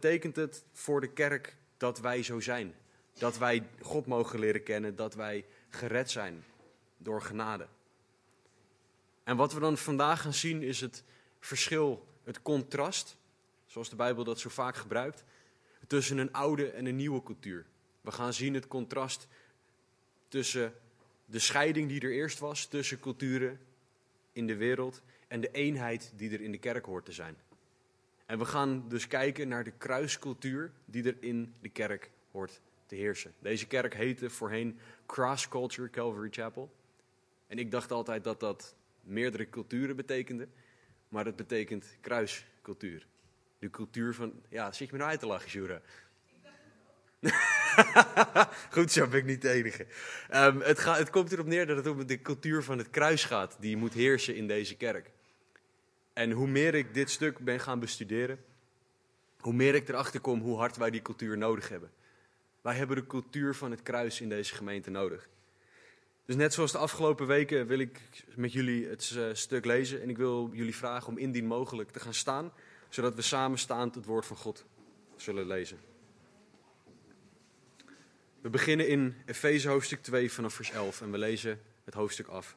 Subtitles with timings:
[0.00, 2.74] betekent het voor de kerk dat wij zo zijn?
[3.18, 6.44] Dat wij God mogen leren kennen, dat wij gered zijn
[6.96, 7.66] door genade.
[9.24, 11.04] En wat we dan vandaag gaan zien is het
[11.40, 13.16] verschil, het contrast,
[13.66, 15.24] zoals de Bijbel dat zo vaak gebruikt,
[15.86, 17.66] tussen een oude en een nieuwe cultuur.
[18.00, 19.28] We gaan zien het contrast
[20.28, 20.74] tussen
[21.26, 23.60] de scheiding die er eerst was tussen culturen
[24.32, 27.36] in de wereld en de eenheid die er in de kerk hoort te zijn.
[28.26, 32.94] En we gaan dus kijken naar de kruiscultuur die er in de kerk hoort te
[32.94, 33.34] heersen.
[33.38, 36.74] Deze kerk heette voorheen Cross Culture Calvary Chapel.
[37.46, 40.48] En ik dacht altijd dat dat meerdere culturen betekende,
[41.08, 43.06] maar het betekent kruiscultuur.
[43.58, 45.80] De cultuur van, ja, zit je me nou uit te lachen, Jura?
[48.70, 49.86] Goed zo, ben ik niet de enige.
[50.34, 53.24] Um, het, gaat, het komt erop neer dat het om de cultuur van het kruis
[53.24, 55.10] gaat, die moet heersen in deze kerk.
[56.14, 58.44] En hoe meer ik dit stuk ben gaan bestuderen,
[59.38, 61.90] hoe meer ik erachter kom hoe hard wij die cultuur nodig hebben.
[62.60, 65.28] Wij hebben de cultuur van het kruis in deze gemeente nodig.
[66.24, 68.00] Dus net zoals de afgelopen weken wil ik
[68.34, 70.02] met jullie het uh, stuk lezen.
[70.02, 72.52] En ik wil jullie vragen om indien mogelijk te gaan staan,
[72.88, 74.64] zodat we samen staand het woord van God
[75.16, 75.78] zullen lezen.
[78.40, 82.56] We beginnen in Efeze hoofdstuk 2 vanaf vers 11 en we lezen het hoofdstuk af.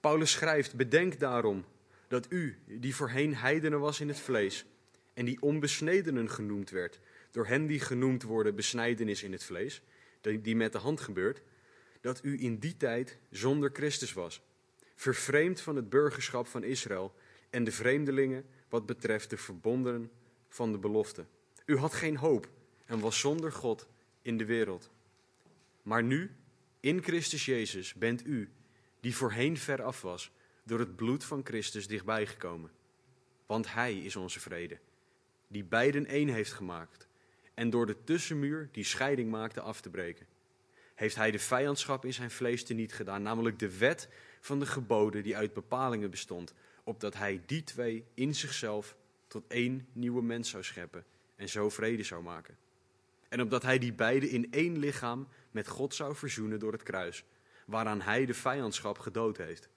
[0.00, 1.64] Paulus schrijft: Bedenk daarom
[2.08, 4.64] dat u, die voorheen heidenen was in het vlees,
[5.14, 9.82] en die onbesnedenen genoemd werd, door hen die genoemd worden besnijdenis in het vlees,
[10.20, 11.42] die met de hand gebeurt,
[12.00, 14.42] dat u in die tijd zonder Christus was,
[14.94, 17.14] vervreemd van het burgerschap van Israël
[17.50, 20.10] en de vreemdelingen wat betreft de verbonden
[20.48, 21.24] van de belofte.
[21.66, 22.48] U had geen hoop
[22.86, 23.88] en was zonder God
[24.22, 24.90] in de wereld.
[25.82, 26.30] Maar nu,
[26.80, 28.50] in Christus Jezus, bent u,
[29.00, 30.30] die voorheen ver af was,
[30.64, 32.70] door het bloed van Christus dichtbij gekomen.
[33.46, 34.78] Want Hij is onze vrede,
[35.48, 37.08] die beiden één heeft gemaakt,
[37.54, 40.26] en door de tussenmuur die scheiding maakte af te breken.
[40.94, 44.08] Heeft Hij de vijandschap in zijn vlees teniet gedaan, namelijk de wet
[44.40, 46.54] van de geboden die uit bepalingen bestond,
[46.84, 48.96] opdat Hij die twee in zichzelf
[49.26, 51.04] tot één nieuwe mens zou scheppen
[51.36, 52.56] en zo vrede zou maken.
[53.28, 57.24] En opdat hij die beide in één lichaam met God zou verzoenen door het kruis,
[57.70, 59.68] waaraan hij de vijandschap gedood heeft.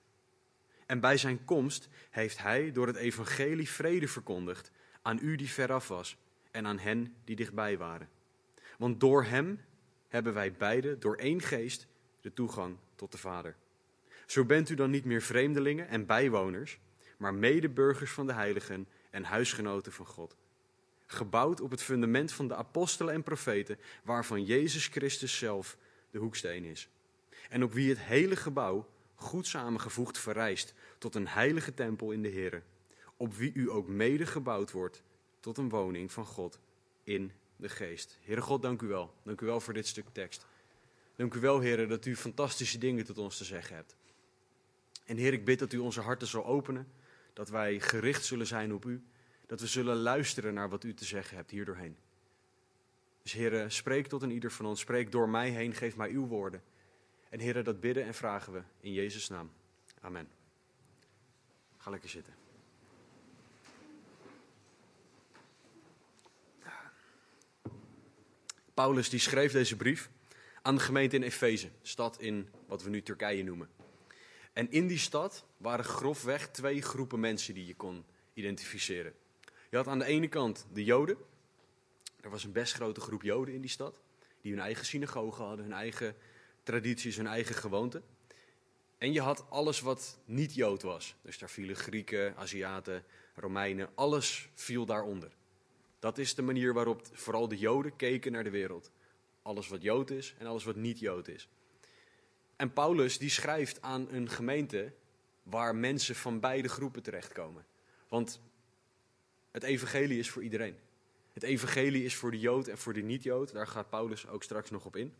[0.85, 4.71] En bij zijn komst heeft hij door het evangelie vrede verkondigd
[5.01, 6.17] aan u die veraf was
[6.51, 8.09] en aan hen die dichtbij waren.
[8.77, 9.61] Want door hem
[10.07, 11.87] hebben wij beide door één geest
[12.21, 13.55] de toegang tot de Vader.
[14.25, 16.79] Zo bent u dan niet meer vreemdelingen en bijwoners,
[17.17, 20.35] maar medeburgers van de heiligen en huisgenoten van God
[21.13, 25.77] gebouwd op het fundament van de apostelen en profeten, waarvan Jezus Christus zelf
[26.11, 26.89] de hoeksteen is.
[27.53, 32.27] En op wie het hele gebouw, goed samengevoegd, verrijst tot een heilige tempel in de
[32.27, 32.63] Heer,
[33.17, 35.03] op wie u ook mede gebouwd wordt
[35.39, 36.59] tot een woning van God
[37.03, 38.17] in de geest.
[38.21, 39.13] Heere God, dank u wel.
[39.23, 40.45] Dank u wel voor dit stuk tekst.
[41.15, 43.95] Dank u wel, Heer, dat u fantastische dingen tot ons te zeggen hebt.
[45.05, 46.87] En Heer, ik bid dat u onze harten zal openen,
[47.33, 49.03] dat wij gericht zullen zijn op u
[49.45, 51.95] dat we zullen luisteren naar wat u te zeggen hebt hier doorheen.
[53.21, 56.27] Dus heren, spreek tot een ieder van ons, spreek door mij heen, geef mij uw
[56.27, 56.61] woorden.
[57.33, 59.51] En heren, dat bidden en vragen we in Jezus' naam.
[59.99, 60.29] Amen.
[61.77, 62.33] Ga lekker zitten.
[68.73, 70.09] Paulus die schreef deze brief
[70.61, 73.69] aan de gemeente in Efeze, stad in wat we nu Turkije noemen.
[74.51, 79.13] En in die stad waren grofweg twee groepen mensen die je kon identificeren.
[79.69, 81.17] Je had aan de ene kant de Joden.
[82.21, 84.01] Er was een best grote groep Joden in die stad.
[84.41, 86.15] Die hun eigen synagogen hadden, hun eigen
[86.63, 88.03] tradities, hun eigen gewoonten.
[88.97, 91.15] En je had alles wat niet Jood was.
[91.21, 93.03] Dus daar vielen Grieken, Aziaten,
[93.35, 95.31] Romeinen, alles viel daaronder.
[95.99, 98.91] Dat is de manier waarop vooral de Joden keken naar de wereld.
[99.41, 101.47] Alles wat Jood is en alles wat niet Jood is.
[102.55, 104.93] En Paulus die schrijft aan een gemeente
[105.43, 107.65] waar mensen van beide groepen terechtkomen.
[108.07, 108.41] Want
[109.51, 110.75] het evangelie is voor iedereen.
[111.33, 113.51] Het evangelie is voor de Jood en voor de niet-Jood.
[113.51, 115.13] Daar gaat Paulus ook straks nog op in.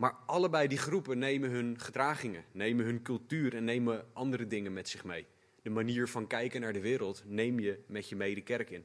[0.00, 4.88] Maar allebei die groepen nemen hun gedragingen, nemen hun cultuur en nemen andere dingen met
[4.88, 5.26] zich mee.
[5.62, 8.84] De manier van kijken naar de wereld neem je met je mee de kerk in.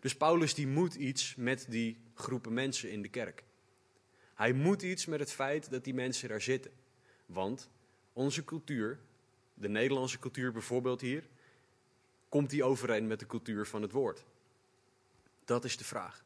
[0.00, 3.44] Dus Paulus die moet iets met die groepen mensen in de kerk.
[4.34, 6.72] Hij moet iets met het feit dat die mensen daar zitten.
[7.26, 7.70] Want
[8.12, 8.98] onze cultuur,
[9.54, 11.24] de Nederlandse cultuur bijvoorbeeld hier,
[12.28, 14.24] Komt die overeen met de cultuur van het woord?
[15.44, 16.24] Dat is de vraag.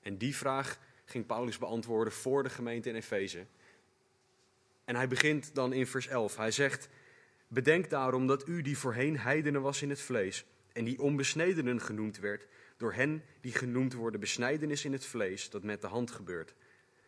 [0.00, 3.46] En die vraag ging Paulus beantwoorden voor de gemeente in Efeze.
[4.84, 6.36] En hij begint dan in vers 11.
[6.36, 6.88] Hij zegt:
[7.48, 12.18] Bedenk daarom dat u die voorheen heidenen was in het vlees en die onbesnedenen genoemd
[12.18, 12.46] werd,
[12.76, 16.54] door hen die genoemd worden besnijdenis in het vlees, dat met de hand gebeurt.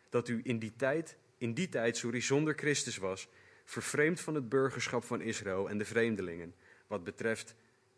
[0.08, 3.28] Dat u in die tijd, in die tijd, sorry, zonder Christus was,
[3.64, 6.54] vervreemd van het burgerschap van Israël en de vreemdelingen,
[6.86, 7.54] wat betreft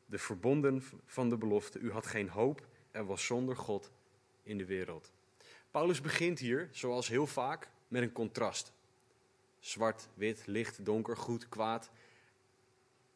[0.07, 1.79] de verbonden van de belofte.
[1.79, 3.93] U had geen hoop en was zonder God
[4.43, 5.13] in de wereld.
[5.71, 8.73] Paulus begint hier, zoals heel vaak, met een contrast.
[9.61, 11.91] Zwart, wit, licht, donker, goed, kwaad.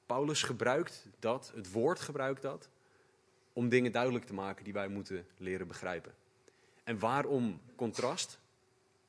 [0.07, 2.69] Paulus gebruikt dat, het woord gebruikt dat,
[3.53, 6.15] om dingen duidelijk te maken die wij moeten leren begrijpen.
[6.85, 8.39] En waarom contrast?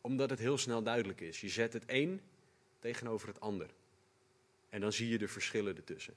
[0.02, 1.42] Omdat het heel snel duidelijk is.
[1.42, 2.22] Je zet het een
[2.80, 3.70] tegenover het ander.
[4.70, 6.14] En dan zie je de verschillen ertussen.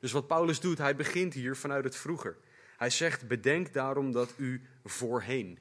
[0.00, 2.36] Dus wat Paulus doet, hij begint hier vanuit het vroeger.
[2.76, 5.58] Hij zegt: Bedenk daarom dat u voorheen.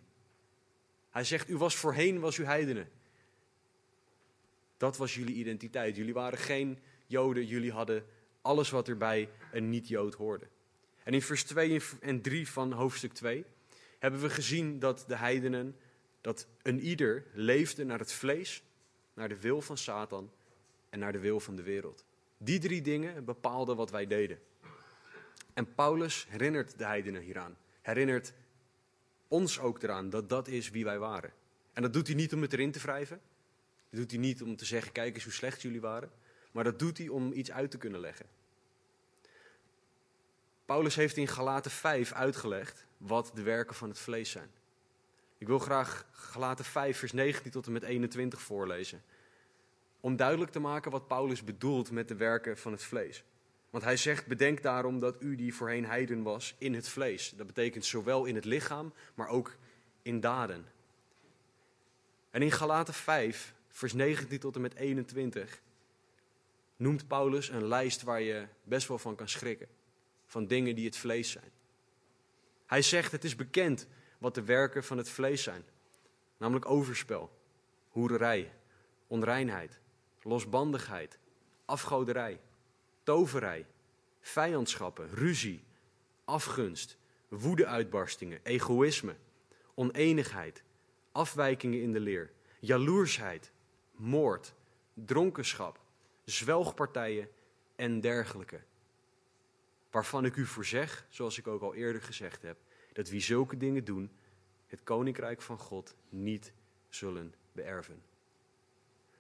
[1.10, 2.90] Hij zegt: U was voorheen, was u heidenen.
[4.82, 5.96] Dat was jullie identiteit.
[5.96, 8.06] Jullie waren geen Joden, jullie hadden
[8.42, 10.48] alles wat er bij een niet-Jood hoorde.
[11.04, 13.46] En in vers 2 en 3 van hoofdstuk 2
[14.00, 15.76] hebben we gezien dat de heidenen,
[16.22, 18.64] dat een ieder leefde naar het vlees,
[19.14, 20.32] naar de wil van Satan
[20.90, 22.06] en naar de wil van de wereld.
[22.38, 24.40] Die drie dingen bepaalden wat wij deden.
[25.54, 27.58] En Paulus herinnert de heidenen hieraan.
[27.82, 28.34] Herinnert
[29.28, 31.34] ons ook eraan dat dat is wie wij waren.
[31.74, 33.22] En dat doet hij niet om het erin te wrijven.
[33.92, 36.12] Dat doet hij niet om te zeggen, kijk eens hoe slecht jullie waren.
[36.52, 38.26] Maar dat doet hij om iets uit te kunnen leggen.
[40.66, 44.50] Paulus heeft in Galaten 5 uitgelegd wat de werken van het vlees zijn.
[45.38, 49.04] Ik wil graag Galaten 5, vers 19 tot en met 21 voorlezen.
[50.00, 53.24] Om duidelijk te maken wat Paulus bedoelt met de werken van het vlees.
[53.70, 57.34] Want hij zegt: Bedenk daarom dat u die voorheen heiden was in het vlees.
[57.38, 59.58] Dat betekent zowel in het lichaam, maar ook
[60.02, 60.66] in daden.
[62.30, 65.62] En in Galaten 5, vers 19 tot en met 21,
[66.76, 69.68] noemt Paulus een lijst waar je best wel van kan schrikken.
[70.26, 71.52] Van dingen die het vlees zijn.
[72.66, 73.88] Hij zegt: Het is bekend
[74.18, 75.64] wat de werken van het vlees zijn.
[76.38, 77.32] Namelijk overspel,
[77.90, 78.52] hoererij,
[79.08, 79.80] onreinheid,
[80.22, 81.20] losbandigheid,
[81.66, 82.40] afgoderij,
[83.04, 83.66] toverij,
[84.20, 85.64] vijandschappen, ruzie,
[86.26, 86.98] afgunst,
[87.28, 89.16] woedeuitbarstingen, egoïsme,
[89.74, 90.64] oneenigheid,
[91.12, 93.52] afwijkingen in de leer, jaloersheid,
[94.02, 94.54] moord,
[94.94, 95.80] dronkenschap,
[96.24, 97.30] zwelgpartijen
[97.76, 98.62] en dergelijke.
[99.92, 102.58] Waarvan ik u voorzeg, zoals ik ook al eerder gezegd heb,
[102.94, 104.12] dat wie zulke dingen doen,
[104.68, 106.54] het koninkrijk van God niet
[106.90, 108.04] zullen beërven.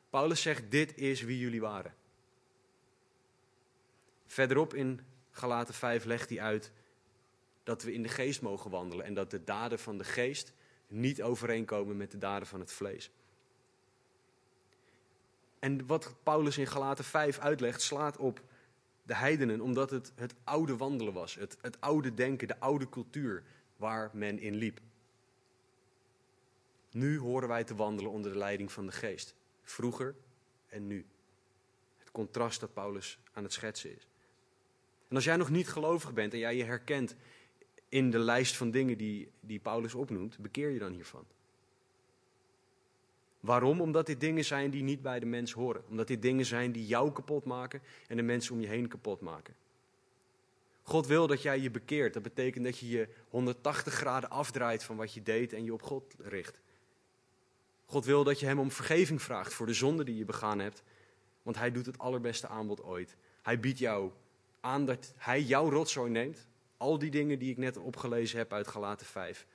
[0.10, 1.94] Paulus zegt: Dit is wie jullie waren.
[4.26, 5.00] Verderop in
[5.32, 6.72] Galaten 5 legt hij uit
[7.64, 10.54] dat we in de geest mogen wandelen en dat de daden van de geest
[10.88, 13.12] niet overeenkomen met de daden van het vlees.
[15.62, 18.42] En wat Paulus in Galaten 5 uitlegt, slaat op
[19.04, 23.44] de heidenen, omdat het het oude wandelen was, het, het oude denken, de oude cultuur
[23.76, 24.80] waar men in liep.
[26.92, 29.36] Nu horen wij te wandelen onder de leiding van de geest.
[29.64, 30.16] Vroeger
[30.68, 31.06] en nu.
[31.98, 34.08] Het contrast dat Paulus aan het schetsen is.
[35.08, 37.16] En als jij nog niet gelovig bent en jij je herkent
[37.90, 41.26] in de lijst van dingen die, die Paulus opnoemt, bekeer je dan hiervan.
[43.42, 43.82] Waarom?
[43.82, 45.84] Omdat dit dingen zijn die niet bij de mens horen.
[45.90, 49.22] Omdat dit dingen zijn die jou kapot maken en de mensen om je heen kapot
[49.22, 49.56] maken.
[50.84, 52.14] God wil dat jij je bekeert.
[52.14, 55.82] Dat betekent dat je je 180 graden afdraait van wat je deed en je op
[55.82, 56.60] God richt.
[57.86, 60.84] God wil dat je hem om vergeving vraagt voor de zonde die je begaan hebt.
[61.44, 63.16] Want hij doet het allerbeste aanbod ooit.
[63.42, 64.12] Hij biedt jou
[64.60, 66.48] aan dat hij jouw rotzooi neemt.
[66.78, 69.48] Al die dingen die ik net opgelezen heb uit Galaten 5.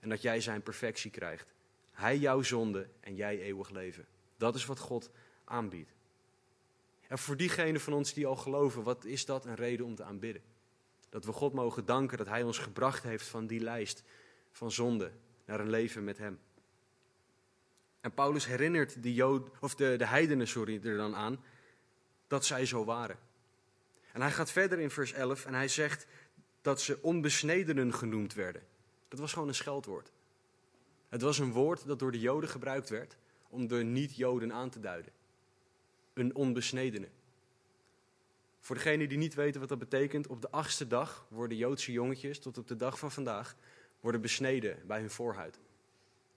[0.00, 1.54] En dat jij zijn perfectie krijgt.
[1.96, 4.06] Hij jouw zonde en jij eeuwig leven.
[4.36, 5.10] Dat is wat God
[5.44, 5.94] aanbiedt.
[7.08, 10.04] En voor diegenen van ons die al geloven, wat is dat een reden om te
[10.04, 10.42] aanbidden?
[11.08, 14.02] Dat we God mogen danken dat Hij ons gebracht heeft van die lijst
[14.52, 15.12] van zonde
[15.44, 16.38] naar een leven met Hem.
[18.00, 21.44] En Paulus herinnert de, Jood, of de, de heidenen sorry, er dan aan
[22.26, 23.18] dat zij zo waren.
[24.12, 26.06] En hij gaat verder in vers 11 en hij zegt
[26.62, 28.62] dat ze onbesnedenen genoemd werden.
[29.08, 30.12] Dat was gewoon een scheldwoord.
[31.08, 33.16] Het was een woord dat door de Joden gebruikt werd
[33.48, 35.12] om de niet-Joden aan te duiden.
[36.12, 37.08] Een onbesnedene.
[38.60, 42.38] Voor degenen die niet weten wat dat betekent, op de achtste dag worden Joodse jongetjes
[42.38, 43.56] tot op de dag van vandaag
[44.00, 45.58] worden besneden bij hun voorhuid.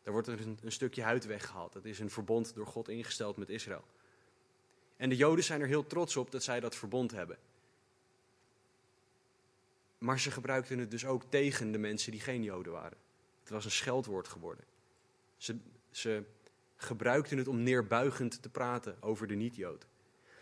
[0.03, 1.73] Daar wordt een, een stukje huid weggehaald.
[1.73, 3.83] Dat is een verbond door God ingesteld met Israël.
[4.97, 7.37] En de Joden zijn er heel trots op dat zij dat verbond hebben.
[9.97, 12.97] Maar ze gebruikten het dus ook tegen de mensen die geen Joden waren.
[13.49, 14.65] Het was een scheldwoord geworden.
[15.37, 15.57] Ze,
[15.91, 16.23] ze
[16.75, 19.85] gebruikten het om neerbuigend te praten over de niet-Jood.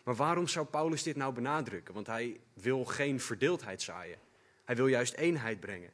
[0.03, 1.93] Maar waarom zou Paulus dit nou benadrukken?
[1.93, 4.19] Want hij wil geen verdeeldheid zaaien.
[4.63, 5.91] Hij wil juist eenheid brengen.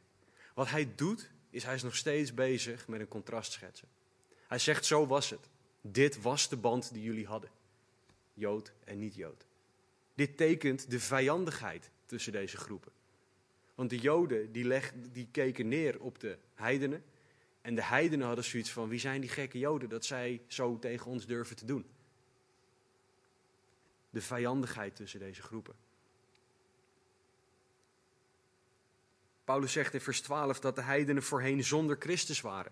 [0.54, 3.88] Wat hij doet, is hij is nog steeds bezig met een contrast schetsen.
[4.48, 5.50] Hij zegt, zo was het.
[5.82, 7.50] Dit was de band die jullie hadden.
[8.34, 9.46] Jood en niet-Jood.
[10.14, 12.92] Dit tekent de vijandigheid tussen deze groepen.
[13.76, 17.04] Want de Joden die, leg, die keken neer op de heidenen.
[17.62, 21.12] En de heidenen hadden zoiets van, wie zijn die gekke Joden dat zij zo tegen
[21.12, 21.86] ons durven te doen?
[24.10, 25.76] De vijandigheid tussen deze groepen.
[29.44, 32.72] Paulus zegt in vers 12 dat de heidenen voorheen zonder Christus waren.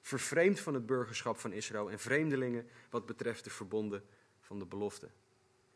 [0.00, 4.04] Vervreemd van het burgerschap van Israël en vreemdelingen wat betreft de verbonden
[4.40, 5.08] van de belofte.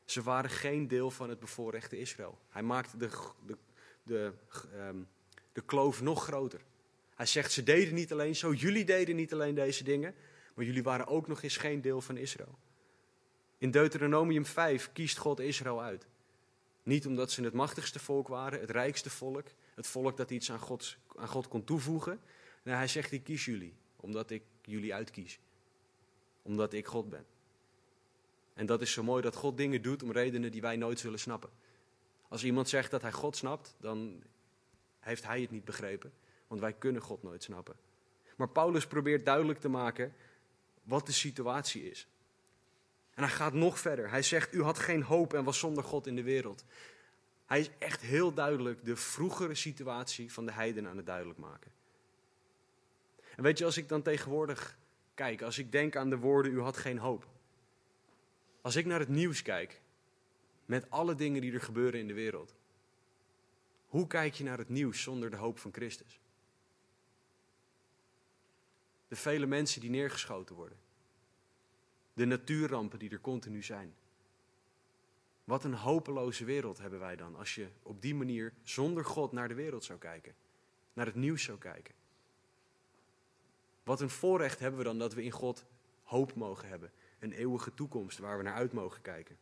[0.05, 2.39] Ze waren geen deel van het bevoorrechte Israël.
[2.49, 3.09] Hij maakt de,
[3.47, 3.57] de,
[4.09, 4.33] de,
[4.75, 5.09] um,
[5.53, 6.61] de kloof nog groter.
[7.15, 10.15] Hij zegt, ze deden niet alleen zo, jullie deden niet alleen deze dingen,
[10.55, 12.59] maar jullie waren ook nog eens geen deel van Israël.
[13.59, 16.07] In Deuteronomium 5 kiest God Israël uit.
[16.83, 20.59] Niet omdat ze het machtigste volk waren, het rijkste volk, het volk dat iets aan
[20.59, 22.21] God, aan God kon toevoegen.
[22.63, 25.41] Nee, hij zegt, ik kies jullie, omdat ik jullie uitkies.
[26.43, 27.27] Omdat ik God ben.
[28.55, 31.19] En dat is zo mooi dat God dingen doet om redenen die wij nooit zullen
[31.19, 31.51] snappen.
[32.29, 34.23] Als iemand zegt dat hij God snapt, dan
[35.01, 36.13] heeft hij het niet begrepen,
[36.47, 37.77] want wij kunnen God nooit snappen.
[38.37, 40.15] Maar Paulus probeert duidelijk te maken
[40.83, 42.09] wat de situatie is.
[43.15, 44.11] En hij gaat nog verder.
[44.11, 46.65] Hij zegt: U had geen hoop en was zonder God in de wereld.
[47.47, 51.73] Hij is echt heel duidelijk de vroegere situatie van de heiden aan het duidelijk maken.
[53.37, 54.79] En weet je, als ik dan tegenwoordig
[55.15, 57.27] kijk, als ik denk aan de woorden: U had geen hoop.
[58.61, 59.81] Als ik naar het nieuws kijk,
[60.69, 62.55] met alle dingen die er gebeuren in de wereld.
[63.87, 66.21] Hoe kijk je naar het nieuws zonder de hoop van Christus?
[69.09, 70.79] De vele mensen die neergeschoten worden.
[72.13, 73.95] De natuurrampen die er continu zijn.
[75.45, 79.49] Wat een hopeloze wereld hebben wij dan als je op die manier zonder God naar
[79.49, 80.35] de wereld zou kijken.
[80.93, 81.95] Naar het nieuws zou kijken.
[83.83, 85.65] Wat een voorrecht hebben we dan dat we in God
[86.03, 86.93] hoop mogen hebben.
[87.19, 89.39] Een eeuwige toekomst waar we naar uit mogen kijken.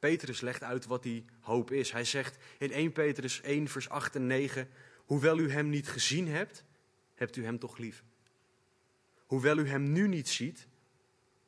[0.00, 1.92] Petrus legt uit wat die hoop is.
[1.92, 6.28] Hij zegt in 1 Petrus 1, vers 8 en 9: Hoewel u hem niet gezien
[6.28, 6.64] hebt,
[7.14, 8.02] hebt u hem toch lief.
[9.26, 10.66] Hoewel u hem nu niet ziet,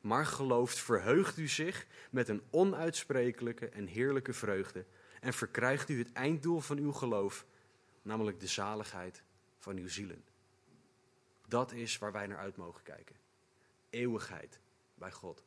[0.01, 4.85] maar gelooft, verheugt u zich met een onuitsprekelijke en heerlijke vreugde
[5.21, 7.47] en verkrijgt u het einddoel van uw geloof,
[8.03, 9.23] namelijk de zaligheid
[9.59, 10.25] van uw zielen.
[11.47, 13.17] Dat is waar wij naar uit mogen kijken.
[13.91, 14.61] Eeuwigheid
[14.95, 15.45] bij God.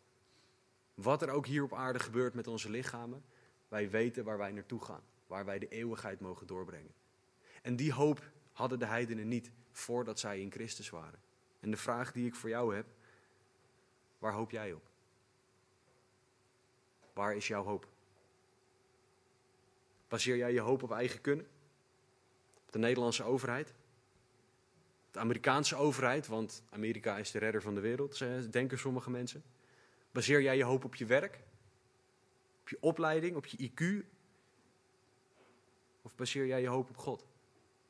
[0.96, 3.24] Wat er ook hier op aarde gebeurt met onze lichamen,
[3.68, 6.94] wij weten waar wij naartoe gaan, waar wij de eeuwigheid mogen doorbrengen.
[7.62, 11.20] En die hoop hadden de heidenen niet voordat zij in Christus waren.
[11.60, 12.86] En de vraag die ik voor jou heb,
[14.20, 14.90] waar hoop jij op?
[17.14, 17.88] Waar is jouw hoop?
[20.08, 21.48] Baseer jij je hoop op eigen kunnen?
[22.66, 23.74] Op de Nederlandse overheid?
[25.12, 28.20] De Amerikaanse overheid, want Amerika is de redder van de wereld,
[28.52, 29.44] denken sommige mensen.
[30.15, 31.39] Baseer jij je hoop op je werk?
[32.62, 34.05] Op je opleiding, op je IQ?
[36.01, 37.25] Of baseer jij je hoop op God?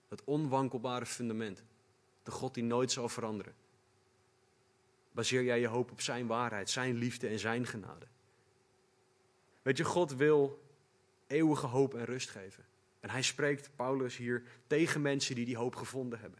[0.07, 1.63] Het onwankelbare fundament.
[2.23, 3.55] De God die nooit zal veranderen.
[5.11, 8.07] Baseer jij je hoop op Zijn waarheid, Zijn liefde en Zijn genade?
[9.61, 10.63] Weet je, God wil
[11.27, 12.65] eeuwige hoop en rust geven.
[12.99, 16.39] En hij spreekt, Paulus hier, tegen mensen die die hoop gevonden hebben.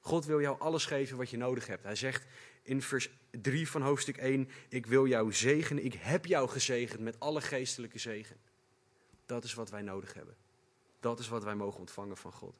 [0.00, 1.84] God wil jou alles geven wat je nodig hebt.
[1.84, 2.26] Hij zegt
[2.62, 7.20] in vers 3 van hoofdstuk 1: Ik wil jou zegenen, ik heb jou gezegend met
[7.20, 8.36] alle geestelijke zegen.
[9.26, 10.36] Dat is wat wij nodig hebben.
[11.00, 12.54] Dat is wat wij mogen ontvangen van God.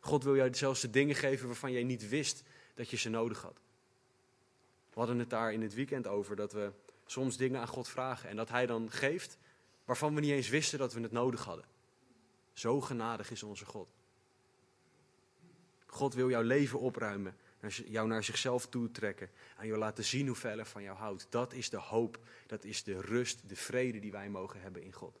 [0.00, 2.42] God wil jou zelfs de dingen geven waarvan jij niet wist
[2.74, 3.60] dat je ze nodig had.
[4.92, 6.72] We hadden het daar in het weekend over dat we
[7.06, 9.38] soms dingen aan God vragen en dat Hij dan geeft
[9.84, 11.64] waarvan we niet eens wisten dat we het nodig hadden.
[12.52, 13.88] Zo genadig is onze God.
[15.90, 17.36] God wil jouw leven opruimen,
[17.84, 21.26] jou naar zichzelf toetrekken en jou laten zien hoeveel hij van jou houdt.
[21.30, 24.92] Dat is de hoop, dat is de rust, de vrede die wij mogen hebben in
[24.92, 25.20] God.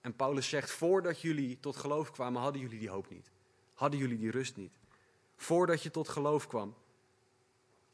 [0.00, 3.30] En Paulus zegt, voordat jullie tot geloof kwamen, hadden jullie die hoop niet.
[3.74, 4.78] Hadden jullie die rust niet.
[5.36, 6.74] Voordat je tot geloof kwam,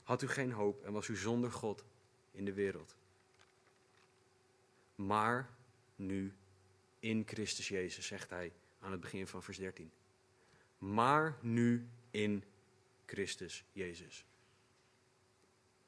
[0.02, 1.84] had u geen hoop en was u zonder God
[2.30, 2.96] in de wereld.
[4.94, 5.50] Maar
[5.96, 6.34] nu
[6.98, 9.90] in Christus Jezus, zegt hij aan het begin van vers 13
[10.78, 12.44] maar nu in
[13.06, 14.26] Christus Jezus.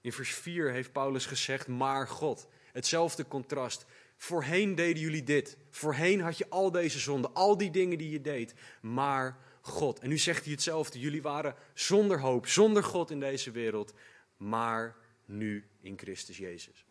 [0.00, 2.48] In vers 4 heeft Paulus gezegd, maar God.
[2.72, 3.86] Hetzelfde contrast.
[4.16, 5.56] Voorheen deden jullie dit.
[5.70, 8.54] Voorheen had je al deze zonden, al die dingen die je deed.
[8.80, 9.98] Maar God.
[9.98, 10.98] En nu zegt hij hetzelfde.
[10.98, 13.92] Jullie waren zonder hoop, zonder God in deze wereld.
[14.36, 16.84] Maar nu in Christus Jezus.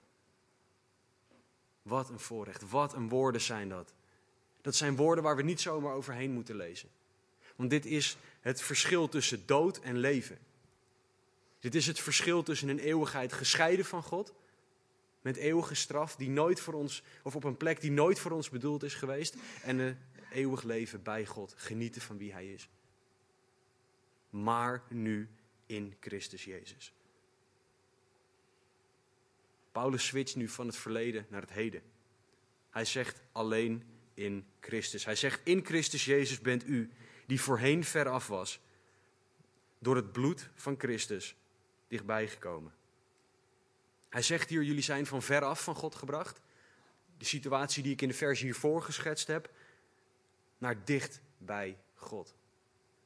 [1.81, 3.93] Wat een voorrecht, wat een woorden zijn dat.
[4.61, 6.89] Dat zijn woorden waar we niet zomaar overheen moeten lezen.
[7.59, 10.37] Want dit is het verschil tussen dood en leven.
[11.59, 14.33] Dit is het verschil tussen een eeuwigheid gescheiden van God,
[15.21, 18.49] met eeuwige straf, die nooit voor ons, of op een plek die nooit voor ons
[18.49, 19.97] bedoeld is geweest, en een
[20.31, 22.69] eeuwig leven bij God, genieten van wie Hij is.
[24.29, 25.29] Maar nu
[25.65, 26.93] in Christus Jezus.
[29.71, 31.81] Paulus switcht nu van het verleden naar het heden.
[32.69, 35.05] Hij zegt alleen in Christus.
[35.05, 36.89] Hij zegt in Christus Jezus bent u,
[37.29, 38.59] die voorheen veraf was,
[39.79, 41.35] door het bloed van Christus
[41.87, 42.73] dichtbij gekomen.
[44.09, 46.41] Hij zegt hier, jullie zijn van ver af van God gebracht.
[47.17, 49.49] De situatie die ik in de versie hiervoor geschetst heb,
[50.57, 52.35] naar dicht bij God.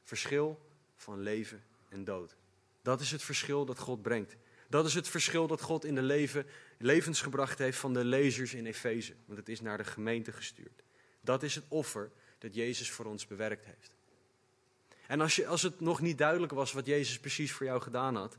[0.02, 0.60] Verschil
[0.96, 2.36] van leven en dood.
[2.82, 4.36] Dat is het verschil dat God brengt.
[4.68, 6.46] Dat is het verschil dat God in de leven,
[6.78, 9.14] levens gebracht heeft van de lezers in Efeze.
[9.24, 10.82] Want het is naar de gemeente gestuurd.
[11.20, 13.94] Dat is het offer dat Jezus voor ons bewerkt heeft.
[15.06, 18.16] En als, je, als het nog niet duidelijk was wat Jezus precies voor jou gedaan
[18.16, 18.38] had,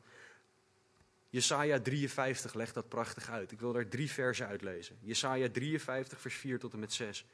[1.30, 3.52] Jesaja 53 legt dat prachtig uit.
[3.52, 4.98] Ik wil daar drie versen uitlezen.
[5.02, 7.26] Jesaja 53, vers 4 tot en met 6.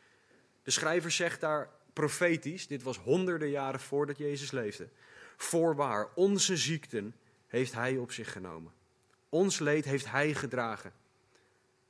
[0.64, 4.90] De schrijver zegt daar profetisch, dit was honderden jaren voordat Jezus leefde.
[5.38, 7.16] Voorwaar, onze ziekten
[7.48, 8.72] heeft hij op zich genomen.
[9.30, 10.94] Ons leed heeft hij gedragen.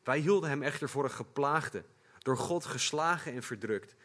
[0.03, 1.83] Wij hielden hem echter voor een geplaagde,
[2.17, 3.95] door God geslagen en verdrukt.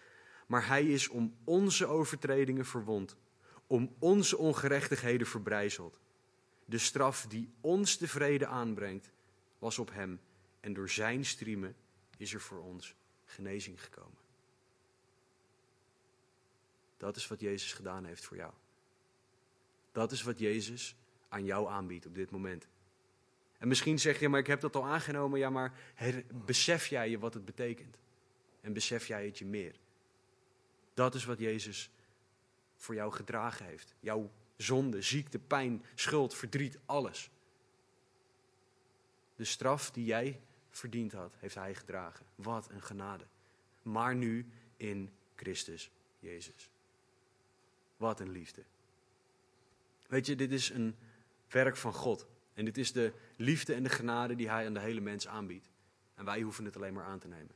[0.47, 3.17] Maar hij is om onze overtredingen verwond,
[3.67, 6.01] om onze ongerechtigheden verbrijzeld.
[6.65, 9.11] De straf die ons de vrede aanbrengt,
[9.59, 10.21] was op hem.
[10.61, 11.77] En door zijn striemen
[12.17, 12.95] is er voor ons
[13.25, 14.19] genezing gekomen.
[16.97, 18.53] Dat is wat Jezus gedaan heeft voor jou.
[19.93, 20.97] Dat is wat Jezus
[21.29, 22.67] aan jou aanbiedt op dit moment.
[23.59, 25.39] En misschien zeg je, maar ik heb dat al aangenomen.
[25.39, 25.73] Ja, maar
[26.45, 27.97] besef jij je wat het betekent?
[28.61, 29.75] En besef jij het je meer?
[30.95, 31.91] Dat is wat Jezus
[32.77, 33.95] voor jou gedragen heeft.
[34.01, 37.31] Jouw zonde, ziekte, pijn, schuld, verdriet, alles.
[39.37, 42.27] De straf die jij verdiend had, heeft Hij gedragen.
[42.35, 43.25] Wat een genade.
[43.83, 46.71] Maar nu in Christus Jezus.
[47.97, 48.63] Wat een liefde.
[50.09, 50.97] Weet je, dit is een
[51.49, 52.27] werk van God.
[52.55, 55.71] En dit is de liefde en de genade die Hij aan de hele mens aanbiedt.
[56.15, 57.55] En wij hoeven het alleen maar aan te nemen.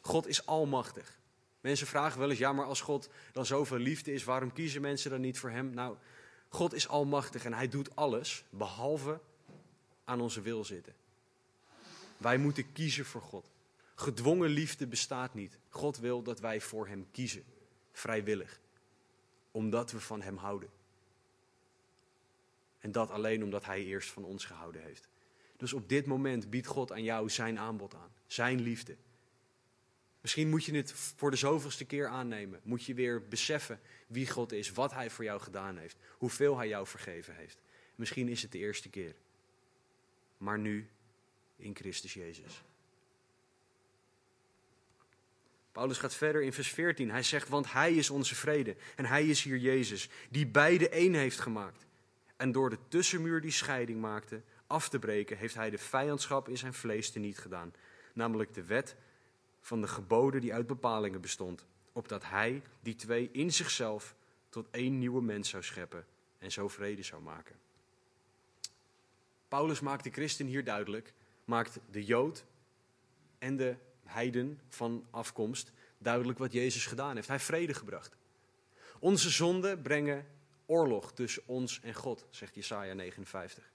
[0.00, 1.19] God is almachtig.
[1.60, 5.10] Mensen vragen wel eens, ja, maar als God dan zoveel liefde is, waarom kiezen mensen
[5.10, 5.70] dan niet voor Hem?
[5.70, 5.96] Nou,
[6.48, 9.20] God is almachtig en Hij doet alles behalve
[10.04, 10.94] aan onze wil zitten.
[12.16, 13.50] Wij moeten kiezen voor God.
[13.94, 15.58] Gedwongen liefde bestaat niet.
[15.68, 17.44] God wil dat wij voor Hem kiezen,
[17.92, 18.60] vrijwillig,
[19.50, 20.68] omdat we van Hem houden.
[22.78, 25.08] En dat alleen omdat Hij eerst van ons gehouden heeft.
[25.56, 28.96] Dus op dit moment biedt God aan jou zijn aanbod aan, zijn liefde.
[30.20, 32.60] Misschien moet je het voor de zoveelste keer aannemen.
[32.62, 36.68] Moet je weer beseffen wie God is, wat Hij voor jou gedaan heeft, hoeveel Hij
[36.68, 37.58] jou vergeven heeft.
[37.94, 39.14] Misschien is het de eerste keer.
[40.38, 40.88] Maar nu
[41.56, 42.62] in Christus Jezus.
[45.72, 47.10] Paulus gaat verder in vers 14.
[47.10, 51.14] Hij zegt, want Hij is onze vrede en Hij is hier Jezus, die beide één
[51.14, 51.86] heeft gemaakt.
[52.36, 56.58] En door de tussenmuur die scheiding maakte af te breken, heeft Hij de vijandschap in
[56.58, 57.74] zijn vlees teniet gedaan.
[58.12, 58.96] Namelijk de wet
[59.60, 64.14] van de geboden die uit bepalingen bestond, opdat hij die twee in zichzelf
[64.48, 66.06] tot één nieuwe mens zou scheppen
[66.38, 67.56] en zo vrede zou maken.
[69.48, 71.12] Paulus maakt de christen hier duidelijk,
[71.44, 72.44] maakt de Jood
[73.38, 77.28] en de heiden van afkomst duidelijk wat Jezus gedaan heeft.
[77.28, 78.16] Hij vrede gebracht.
[78.98, 80.26] Onze zonden brengen
[80.66, 83.70] oorlog tussen ons en God, zegt Jesaja 59.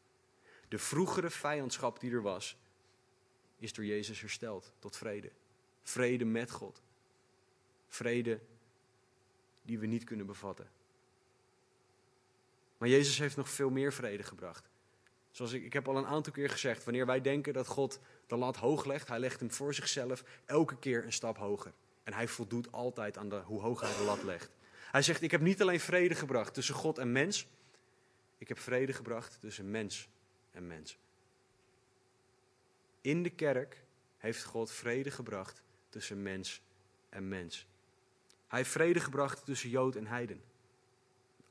[0.68, 2.58] De vroegere vijandschap die er was,
[3.58, 5.32] is door Jezus hersteld tot vrede.
[5.86, 6.82] Vrede met God.
[7.88, 8.40] Vrede
[9.62, 10.70] die we niet kunnen bevatten.
[12.78, 14.70] Maar Jezus heeft nog veel meer vrede gebracht.
[15.32, 18.36] Zoals ik, ik heb al een aantal keer gezegd, wanneer wij denken dat God de
[18.36, 21.74] lat hoog legt, hij legt hem voor zichzelf elke keer een stap hoger.
[22.04, 24.50] En hij voldoet altijd aan de, hoe hoog hij de lat legt.
[24.92, 27.48] Hij zegt, ik heb niet alleen vrede gebracht tussen God en mens,
[28.38, 30.10] ik heb vrede gebracht tussen mens
[30.52, 30.98] en mens.
[33.02, 33.84] In de kerk
[34.18, 35.64] heeft God vrede gebracht
[35.96, 36.62] tussen mens
[37.10, 37.68] en mens.
[38.48, 40.42] Hij heeft vrede gebracht tussen Jood en Heiden,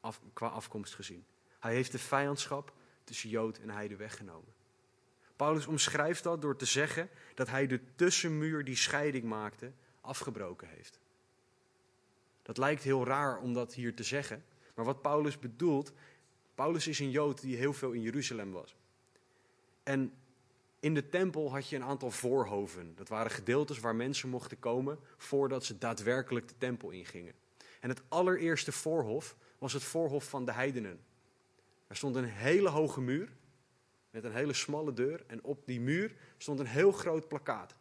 [0.01, 1.25] af, qua afkomst gezien.
[1.59, 2.73] Hij heeft de vijandschap
[3.05, 4.53] tussen Jood en Heiden weggenomen.
[5.37, 10.99] Paulus omschrijft dat door te zeggen dat hij de tussenmuur die scheiding maakte afgebroken heeft.
[12.43, 15.93] Dat lijkt heel raar om dat hier te zeggen, maar wat Paulus bedoelt,
[16.55, 18.77] Paulus is een Jood die heel veel in Jeruzalem was.
[19.83, 20.13] En
[20.85, 22.95] In de tempel had je een aantal voorhoven.
[22.97, 27.35] Dat waren gedeeltes waar mensen mochten komen voordat ze daadwerkelijk de tempel ingingen.
[27.81, 31.01] En het allereerste voorhof was het voorhof van de heidenen.
[31.87, 33.33] Er stond een hele hoge muur
[34.11, 37.75] met een hele smalle deur en op die muur stond een heel groot plakkaat.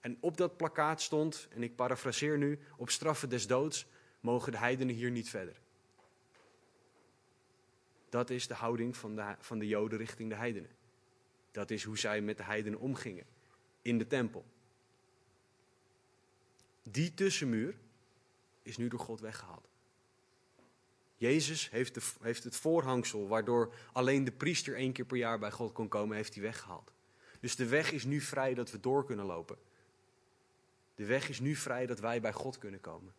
[0.00, 3.86] En op dat plakkaat stond, en ik parafraseer nu, op straffen des doods
[4.20, 5.56] mogen de heidenen hier niet verder.
[8.08, 10.82] Dat is de houding van de, van de Joden richting de heidenen.
[11.54, 13.26] Dat is hoe zij met de heidenen omgingen
[13.82, 14.44] in de tempel.
[16.82, 17.74] Die tussenmuur
[18.62, 19.68] is nu door God weggehaald.
[21.16, 25.72] Jezus heeft, heeft het voorhangsel waardoor alleen de priester één keer per jaar bij God
[25.72, 26.92] kon komen, heeft hij weggehaald.
[27.40, 29.56] Dus de weg is nu vrij dat we door kunnen lopen.
[30.94, 33.14] De weg is nu vrij dat wij bij God kunnen komen.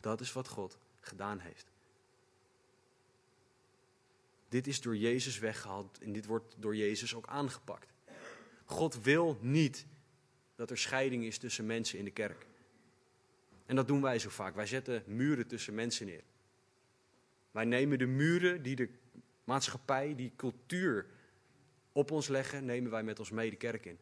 [0.00, 1.67] Dat is wat God gedaan heeft.
[4.48, 7.92] Dit is door Jezus weggehaald en dit wordt door Jezus ook aangepakt.
[8.64, 9.86] God wil niet
[10.56, 12.46] dat er scheiding is tussen mensen in de kerk.
[13.66, 14.54] En dat doen wij zo vaak.
[14.54, 16.22] Wij zetten muren tussen mensen neer.
[17.50, 18.88] Wij nemen de muren die de
[19.44, 21.06] maatschappij, die cultuur
[21.92, 23.98] op ons leggen, nemen wij met ons mee de kerk in.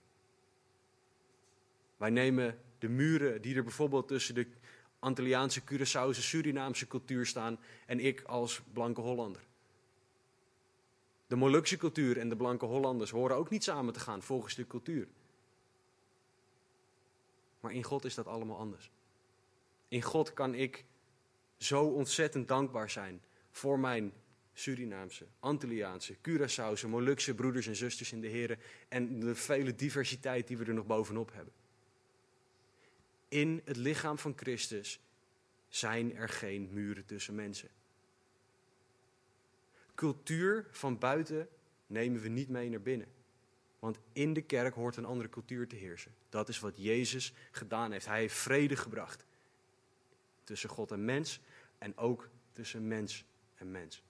[1.96, 4.46] Wij nemen de muren die er bijvoorbeeld tussen de
[4.98, 9.45] Antilliaanse, Curaçaose, Surinaamse cultuur staan en ik als blanke Hollander.
[11.26, 14.66] De Molukse cultuur en de blanke Hollanders horen ook niet samen te gaan volgens de
[14.66, 15.08] cultuur.
[17.60, 18.90] Maar in God is dat allemaal anders.
[19.88, 20.84] In God kan ik
[21.56, 24.12] zo ontzettend dankbaar zijn voor mijn
[24.52, 28.58] Surinaamse, Antilliaanse, Curaçaose, Molukse broeders en zusters in de Heer
[28.88, 31.52] en de vele diversiteit die we er nog bovenop hebben.
[33.28, 35.00] In het lichaam van Christus
[35.68, 37.68] zijn er geen muren tussen mensen.
[39.96, 41.48] Cultuur van buiten
[41.86, 43.08] nemen we niet mee naar binnen.
[43.78, 46.14] Want in de kerk hoort een andere cultuur te heersen.
[46.28, 48.06] Dat is wat Jezus gedaan heeft.
[48.06, 49.24] Hij heeft vrede gebracht.
[50.44, 51.40] Tussen God en mens
[51.78, 54.02] en ook tussen mens en mens.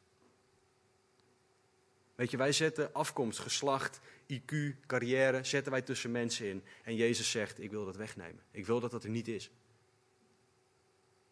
[2.14, 4.00] Weet je, wij zetten afkomst, geslacht,
[4.32, 4.54] IQ,
[4.86, 6.62] carrière, zetten wij tussen mensen in.
[6.84, 8.42] En Jezus zegt, ik wil dat wegnemen.
[8.50, 9.50] Ik wil dat dat er niet is.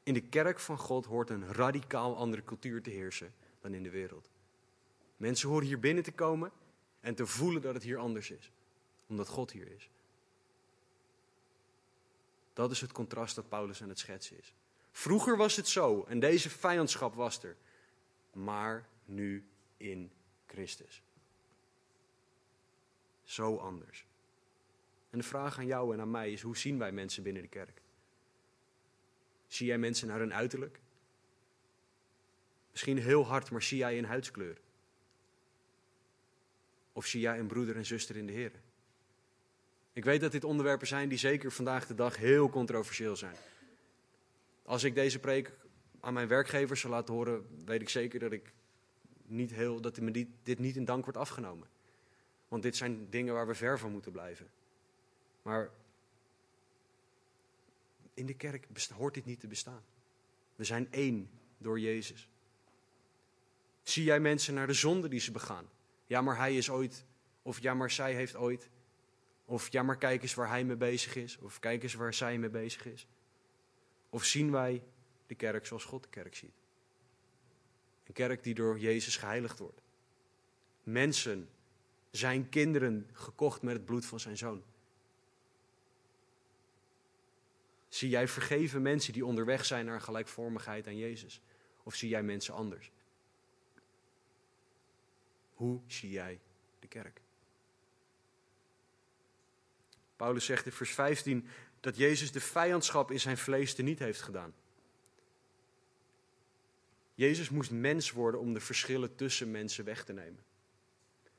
[0.03, 3.91] In de kerk van God hoort een radicaal andere cultuur te heersen dan in de
[3.91, 4.31] wereld.
[5.17, 6.53] Mensen horen hier binnen te komen
[7.01, 8.51] en te voelen dat het hier anders is.
[9.07, 9.89] Omdat God hier is.
[12.53, 14.55] Dat is het contrast dat Paulus aan het schetsen is.
[14.93, 17.57] Vroeger was het zo en deze vijandschap was er.
[18.33, 19.45] Maar nu
[19.77, 20.11] in
[20.47, 21.03] Christus.
[23.25, 24.07] Zo anders.
[25.11, 27.49] En de vraag aan jou en aan mij is: hoe zien wij mensen binnen de
[27.49, 27.83] kerk?
[29.47, 30.81] Zie jij mensen naar hun uiterlijk?
[32.71, 34.61] Misschien heel hard, maar zie jij een huidskleur?
[36.95, 38.53] Of zie jij een broeder en zuster in de Heer?
[39.93, 43.37] Ik weet dat dit onderwerpen zijn die zeker vandaag de dag heel controversieel zijn.
[44.63, 45.53] Als ik deze preek
[46.01, 48.53] aan mijn werkgevers zou laten horen, weet ik zeker dat, ik
[49.27, 50.01] niet heel, dat
[50.43, 51.69] dit niet in dank wordt afgenomen.
[52.49, 54.51] Want dit zijn dingen waar we ver van moeten blijven.
[55.43, 55.71] Maar
[58.15, 59.85] in de kerk hoort dit niet te bestaan.
[60.57, 62.29] We zijn één door Jezus.
[63.83, 65.69] Zie jij mensen naar de zonde die ze begaan?
[66.07, 67.05] Ja, maar hij is ooit.
[67.43, 68.71] Of ja, maar zij heeft ooit.
[69.45, 71.39] Of ja, maar kijk eens waar hij mee bezig is.
[71.39, 73.07] Of kijk eens waar zij mee bezig is.
[74.11, 74.83] Of zien wij
[75.27, 76.55] de kerk zoals God de kerk ziet?
[78.07, 79.81] Een kerk die door Jezus geheiligd wordt.
[80.83, 81.49] Mensen,
[82.11, 84.63] zijn kinderen, gekocht met het bloed van zijn zoon.
[87.89, 91.41] Zie jij vergeven mensen die onderweg zijn naar gelijkvormigheid aan Jezus?
[91.83, 92.91] Of zie jij mensen anders?
[95.55, 96.41] Hoe zie jij
[96.79, 97.21] de kerk?
[100.17, 101.49] Paulus zegt in vers 15
[101.81, 104.55] dat Jezus de vijandschap in zijn vlees niet heeft gedaan.
[107.15, 110.45] Jezus moest mens worden om de verschillen tussen mensen weg te nemen.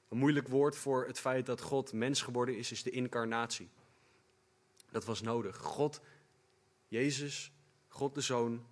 [0.10, 3.69] Een moeilijk woord voor het feit dat God mens geworden is, is de incarnatie.
[4.91, 5.58] Dat was nodig.
[5.58, 6.01] God,
[6.88, 7.51] Jezus,
[7.88, 8.65] God de Zoon,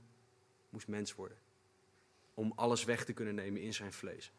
[0.70, 1.38] moest mens worden.
[2.34, 4.32] Om alles weg te kunnen nemen in zijn vlees.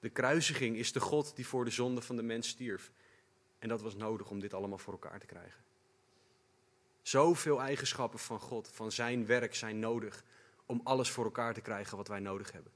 [0.00, 2.90] De kruisiging is de God die voor de zonde van de mens stierf.
[3.58, 5.64] En dat was nodig om dit allemaal voor elkaar te krijgen.
[7.02, 10.24] Zoveel eigenschappen van God, van zijn werk zijn nodig
[10.66, 12.72] om alles voor elkaar te krijgen wat wij nodig hebben.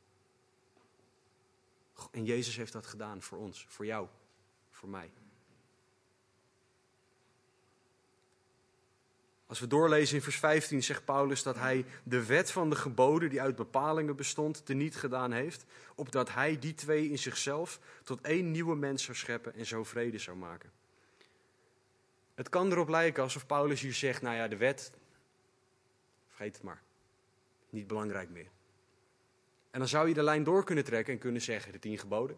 [2.10, 4.08] En Jezus heeft dat gedaan voor ons, voor jou,
[4.70, 5.10] voor mij.
[9.52, 13.30] Als we doorlezen in vers 15 zegt Paulus dat hij de wet van de geboden
[13.30, 18.50] die uit bepalingen bestond teniet gedaan heeft, opdat hij die twee in zichzelf tot één
[18.50, 20.72] nieuwe mens zou scheppen en zo vrede zou maken.
[22.34, 24.92] Het kan erop lijken alsof Paulus hier zegt, nou ja, de wet,
[26.28, 26.82] vergeet het maar,
[27.70, 28.50] niet belangrijk meer.
[29.70, 32.36] En dan zou je de lijn door kunnen trekken en kunnen zeggen, de tien geboden.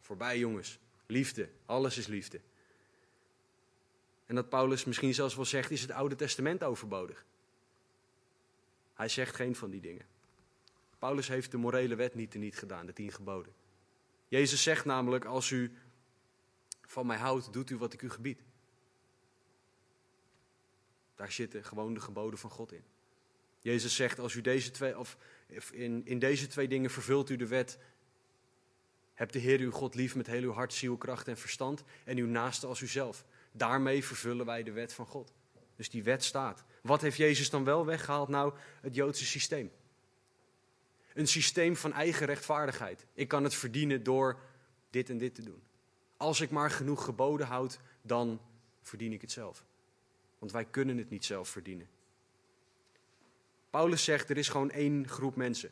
[0.00, 2.40] Voorbij jongens, liefde, alles is liefde.
[4.26, 7.24] En dat Paulus misschien zelfs wel zegt, is het Oude Testament overbodig.
[8.94, 10.06] Hij zegt geen van die dingen.
[10.98, 13.52] Paulus heeft de morele wet niet niet gedaan, de tien geboden.
[14.28, 15.72] Jezus zegt namelijk, als u
[16.80, 18.40] van mij houdt, doet u wat ik u gebied.
[21.14, 22.84] Daar zitten gewoon de geboden van God in.
[23.60, 25.16] Jezus zegt, als u deze twee, of
[25.72, 27.78] in, in deze twee dingen vervult u de wet.
[29.14, 31.84] Heb de Heer uw God lief met heel uw hart, ziel, kracht en verstand.
[32.04, 33.24] En uw naaste als uzelf.
[33.56, 35.32] Daarmee vervullen wij de wet van God.
[35.76, 36.64] Dus die wet staat.
[36.82, 38.28] Wat heeft Jezus dan wel weggehaald?
[38.28, 39.70] Nou, het Joodse systeem.
[41.14, 43.06] Een systeem van eigen rechtvaardigheid.
[43.14, 44.40] Ik kan het verdienen door
[44.90, 45.62] dit en dit te doen.
[46.16, 48.40] Als ik maar genoeg geboden houd, dan
[48.82, 49.64] verdien ik het zelf.
[50.38, 51.88] Want wij kunnen het niet zelf verdienen.
[53.70, 55.70] Paulus zegt, er is gewoon één groep mensen.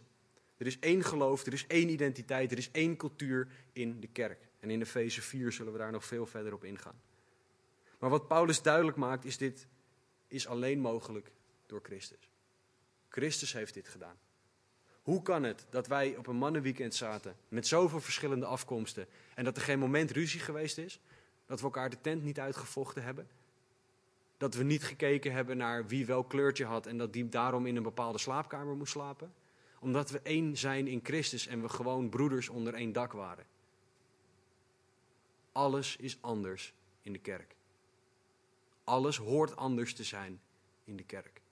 [0.56, 4.48] Er is één geloof, er is één identiteit, er is één cultuur in de kerk.
[4.60, 7.00] En in Efeze 4 zullen we daar nog veel verder op ingaan.
[7.98, 9.66] Maar wat Paulus duidelijk maakt, is dit
[10.28, 11.30] is alleen mogelijk
[11.66, 12.30] door Christus.
[13.09, 14.16] Christus heeft dit gedaan.
[15.02, 19.57] Hoe kan het dat wij op een mannenweekend zaten met zoveel verschillende afkomsten en dat
[19.57, 21.00] er geen moment ruzie geweest is?
[21.46, 23.28] Dat we elkaar de tent niet uitgevochten hebben?
[24.37, 27.76] Dat we niet gekeken hebben naar wie welk kleurtje had en dat die daarom in
[27.76, 29.35] een bepaalde slaapkamer moest slapen?
[29.78, 33.46] Omdat we één zijn in Christus en we gewoon broeders onder één dak waren.
[35.52, 37.53] Alles is anders in de kerk.
[38.84, 40.40] Alles hoort anders te zijn
[40.84, 41.42] in de kerk.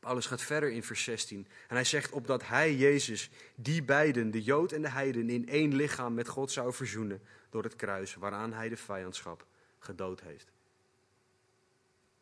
[0.00, 4.42] Paulus gaat verder in vers 16 en hij zegt opdat hij, Jezus, die beiden, de
[4.42, 8.52] Jood en de Heiden, in één lichaam met God zou verzoenen door het kruis waaraan
[8.52, 9.46] hij de vijandschap
[9.78, 10.52] gedood heeft.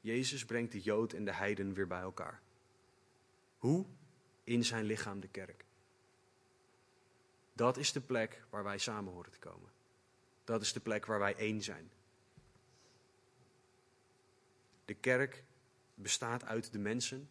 [0.00, 2.40] Jezus brengt de Jood en de Heiden weer bij elkaar.
[3.58, 3.86] Hoe?
[4.44, 5.64] In zijn lichaam, de kerk.
[7.59, 9.71] Dat is de plek waar wij samen horen te komen.
[10.44, 11.90] Dat is de plek waar wij één zijn.
[14.85, 15.44] De kerk
[15.94, 17.29] bestaat uit de mensen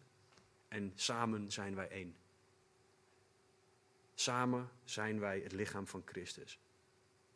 [0.68, 2.16] en samen zijn wij één.
[4.14, 6.58] Samen zijn wij het lichaam van Christus.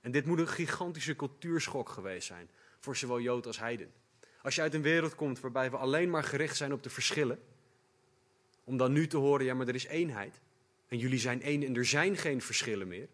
[0.00, 3.92] En dit moet een gigantische cultuurschok geweest zijn voor zowel Jood als Heiden.
[4.42, 7.42] Als je uit een wereld komt waarbij we alleen maar gericht zijn op de verschillen,
[8.64, 10.40] om dan nu te horen, ja maar er is eenheid,
[10.92, 13.08] en jullie zijn één en er zijn geen verschillen meer,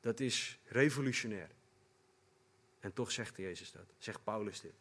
[0.00, 1.50] dat is revolutionair.
[2.80, 4.74] En toch zegt Jezus dat, zegt Paulus dit.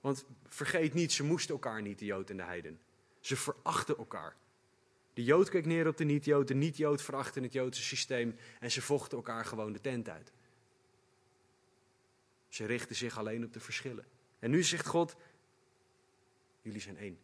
[0.00, 2.80] Want vergeet niet, ze moesten elkaar niet, de Jood en de Heiden.
[3.20, 4.36] Ze verachten elkaar.
[5.14, 8.82] De Jood keek neer op de niet-Jood, de niet-Jood verachtte het Joodse systeem en ze
[8.82, 10.32] vochten elkaar gewoon de tent uit.
[12.48, 14.06] Ze richten zich alleen op de verschillen.
[14.38, 15.16] En nu zegt God,
[16.62, 17.18] jullie zijn één.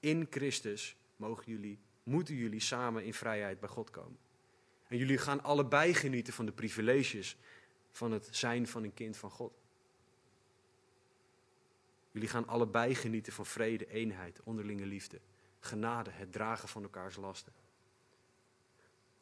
[0.00, 4.18] In Christus mogen jullie, moeten jullie samen in vrijheid bij God komen.
[4.88, 7.36] En jullie gaan allebei genieten van de privileges
[7.90, 9.52] van het zijn van een kind van God.
[12.10, 15.20] Jullie gaan allebei genieten van vrede, eenheid, onderlinge liefde,
[15.60, 17.52] genade, het dragen van elkaars lasten.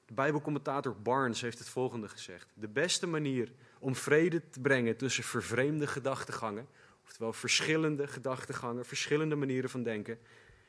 [0.05, 2.49] De Bijbelcommentator Barnes heeft het volgende gezegd.
[2.55, 6.69] De beste manier om vrede te brengen tussen vervreemde gedachtegangen,
[7.05, 10.19] oftewel verschillende gedachtegangen, verschillende manieren van denken,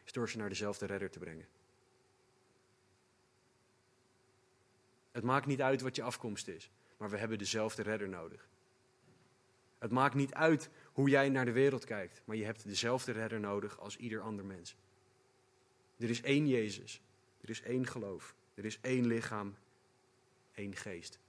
[0.06, 1.46] is door ze naar dezelfde redder te brengen.
[5.14, 8.48] Het maakt niet uit wat je afkomst is, maar we hebben dezelfde redder nodig.
[9.78, 13.40] Het maakt niet uit hoe jij naar de wereld kijkt, maar je hebt dezelfde redder
[13.40, 14.76] nodig als ieder ander mens.
[15.98, 17.02] Er is één Jezus,
[17.42, 19.56] er is één geloof, er is één lichaam,
[20.54, 21.20] één geest.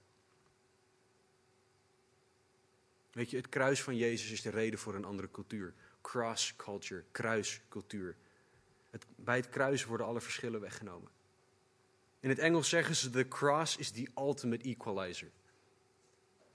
[3.11, 5.73] Weet je, het kruis van Jezus is de reden voor een andere cultuur.
[6.01, 8.15] Cross culture, kruiscultuur.
[8.89, 11.11] Het, bij het kruis worden alle verschillen weggenomen.
[12.25, 15.31] In het Engels zeggen ze: The cross is the ultimate equalizer.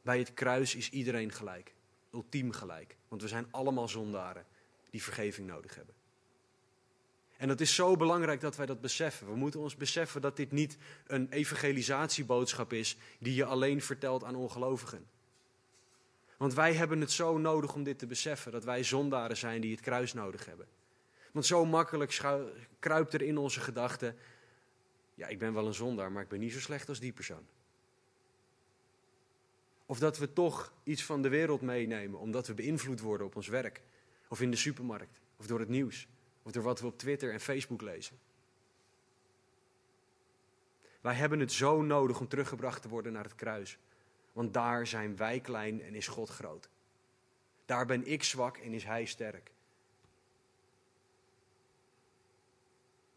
[0.03, 1.75] Bij het kruis is iedereen gelijk
[2.13, 2.97] ultiem gelijk.
[3.09, 4.47] Want we zijn allemaal zondaren
[4.91, 5.95] die vergeving nodig hebben.
[7.37, 9.27] En dat is zo belangrijk dat wij dat beseffen.
[9.27, 14.35] We moeten ons beseffen dat dit niet een evangelisatieboodschap is die je alleen vertelt aan
[14.35, 15.07] ongelovigen.
[16.37, 19.71] Want wij hebben het zo nodig om dit te beseffen, dat wij zondaren zijn die
[19.71, 20.67] het kruis nodig hebben.
[21.33, 22.21] Want zo makkelijk
[22.79, 24.17] kruipt er in onze gedachten,
[25.21, 27.47] ja ik ben wel een zondaar, maar ik ben niet zo slecht als die persoon.
[29.87, 33.49] Of dat we toch iets van de wereld meenemen, omdat we beïnvloed worden op ons
[33.49, 33.83] werk.
[34.29, 35.21] Of in de supermarkt.
[35.37, 36.09] Of door het nieuws.
[36.43, 38.19] Of door wat we op Twitter en Facebook lezen.
[41.01, 43.79] Wij hebben het zo nodig om teruggebracht te worden naar het kruis.
[44.33, 46.69] Want daar zijn wij klein en is God groot.
[47.65, 49.51] Daar ben ik zwak en is Hij sterk.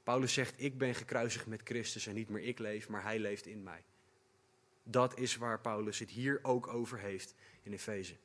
[0.03, 3.45] Paulus zegt, ik ben gekruisigd met Christus en niet meer ik leef, maar Hij leeft
[3.45, 3.83] in mij.
[4.83, 8.15] Dat is waar Paulus het hier ook over heeft in Efeze.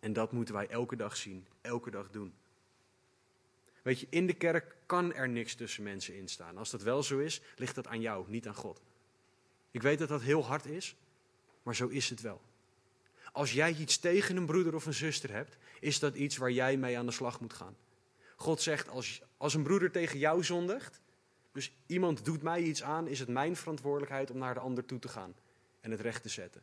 [0.00, 2.34] En dat moeten wij elke dag zien, elke dag doen.
[3.82, 6.56] Weet je, in de kerk kan er niks tussen mensen instaan.
[6.56, 8.80] Als dat wel zo is, ligt dat aan jou, niet aan God.
[9.70, 10.96] Ik weet dat dat heel hard is,
[11.62, 12.40] maar zo is het wel.
[13.32, 16.76] Als jij iets tegen een broeder of een zuster hebt, is dat iets waar jij
[16.76, 17.76] mee aan de slag moet gaan.
[18.38, 21.00] God zegt, als, als een broeder tegen jou zondigt,
[21.52, 24.98] dus iemand doet mij iets aan, is het mijn verantwoordelijkheid om naar de ander toe
[24.98, 25.34] te gaan
[25.80, 26.62] en het recht te zetten.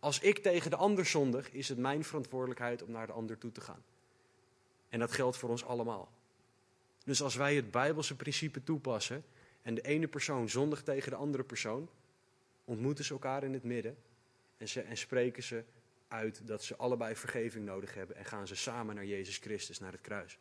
[0.00, 3.52] Als ik tegen de ander zondig, is het mijn verantwoordelijkheid om naar de ander toe
[3.52, 3.84] te gaan.
[4.88, 6.12] En dat geldt voor ons allemaal.
[7.04, 9.24] Dus als wij het Bijbelse principe toepassen
[9.62, 11.88] en de ene persoon zondigt tegen de andere persoon,
[12.64, 13.96] ontmoeten ze elkaar in het midden
[14.56, 15.64] en, ze, en spreken ze
[16.08, 19.92] uit dat ze allebei vergeving nodig hebben en gaan ze samen naar Jezus Christus, naar
[19.92, 20.38] het kruis.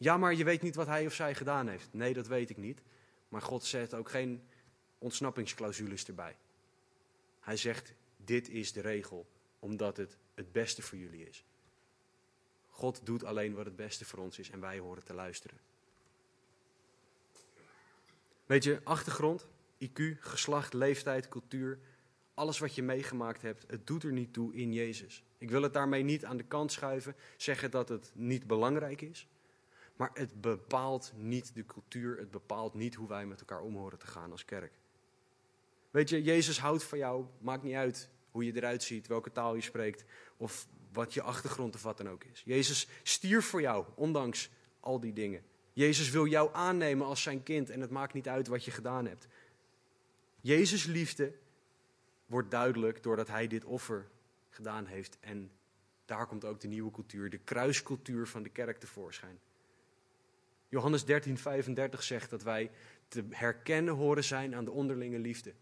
[0.00, 1.88] Ja, maar je weet niet wat hij of zij gedaan heeft.
[1.92, 2.80] Nee, dat weet ik niet.
[3.28, 4.42] Maar God zet ook geen
[4.98, 6.36] ontsnappingsclausules erbij.
[7.40, 9.26] Hij zegt, dit is de regel,
[9.58, 11.44] omdat het het beste voor jullie is.
[12.68, 15.58] God doet alleen wat het beste voor ons is en wij horen te luisteren.
[18.46, 19.46] Weet je, achtergrond,
[19.84, 21.78] IQ, geslacht, leeftijd, cultuur,
[22.34, 25.24] alles wat je meegemaakt hebt, het doet er niet toe in Jezus.
[25.38, 29.28] Ik wil het daarmee niet aan de kant schuiven, zeggen dat het niet belangrijk is.
[30.00, 33.98] Maar het bepaalt niet de cultuur, het bepaalt niet hoe wij met elkaar om horen
[33.98, 34.72] te gaan als kerk.
[35.90, 39.54] Weet je, Jezus houdt van jou, maakt niet uit hoe je eruit ziet, welke taal
[39.54, 40.04] je spreekt
[40.36, 42.42] of wat je achtergrond of wat dan ook is.
[42.44, 45.42] Jezus stierf voor jou, ondanks al die dingen.
[45.72, 49.06] Jezus wil jou aannemen als zijn kind en het maakt niet uit wat je gedaan
[49.06, 49.26] hebt.
[50.40, 51.34] Jezus' liefde
[52.26, 54.08] wordt duidelijk doordat hij dit offer
[54.50, 55.18] gedaan heeft.
[55.20, 55.50] En
[56.04, 59.40] daar komt ook de nieuwe cultuur, de kruiscultuur van de kerk tevoorschijn.
[60.70, 62.70] Johannes 13, 35 zegt dat wij
[63.08, 65.54] te herkennen horen zijn aan de onderlinge liefde.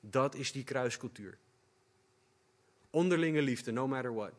[0.00, 1.38] Dat is die kruiscultuur.
[2.90, 4.32] Onderlinge liefde, no matter what.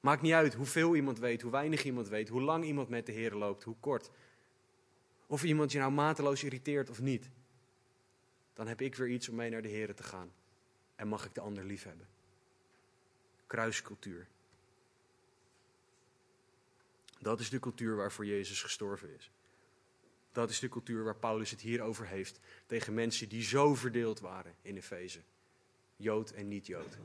[0.00, 3.12] Maakt niet uit hoeveel iemand weet, hoe weinig iemand weet, hoe lang iemand met de
[3.12, 4.10] Heer loopt, hoe kort.
[5.26, 7.30] Of iemand je nou mateloos irriteert of niet.
[8.54, 10.32] Dan heb ik weer iets om mee naar de Heer te gaan.
[10.94, 12.06] En mag ik de ander lief hebben.
[13.46, 14.26] Kruiscultuur.
[17.18, 19.30] Dat is de cultuur waarvoor Jezus gestorven is.
[20.32, 24.20] Dat is de cultuur waar Paulus het hier over heeft tegen mensen die zo verdeeld
[24.20, 25.20] waren in Efeze.
[25.96, 26.98] Jood en niet-Jood.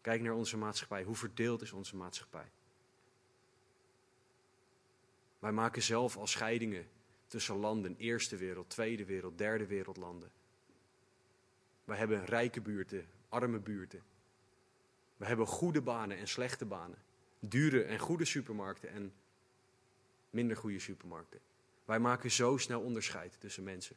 [0.00, 1.02] Kijk naar onze maatschappij.
[1.02, 2.50] Hoe verdeeld is onze maatschappij?
[5.38, 6.88] Wij maken zelf al scheidingen
[7.26, 10.30] tussen landen, eerste wereld, tweede wereld, derde wereldlanden.
[11.84, 14.02] Wij hebben rijke buurten, arme buurten.
[15.16, 16.98] We hebben goede banen en slechte banen.
[17.40, 19.12] Dure en goede supermarkten en
[20.30, 21.40] minder goede supermarkten.
[21.84, 23.96] Wij maken zo snel onderscheid tussen mensen.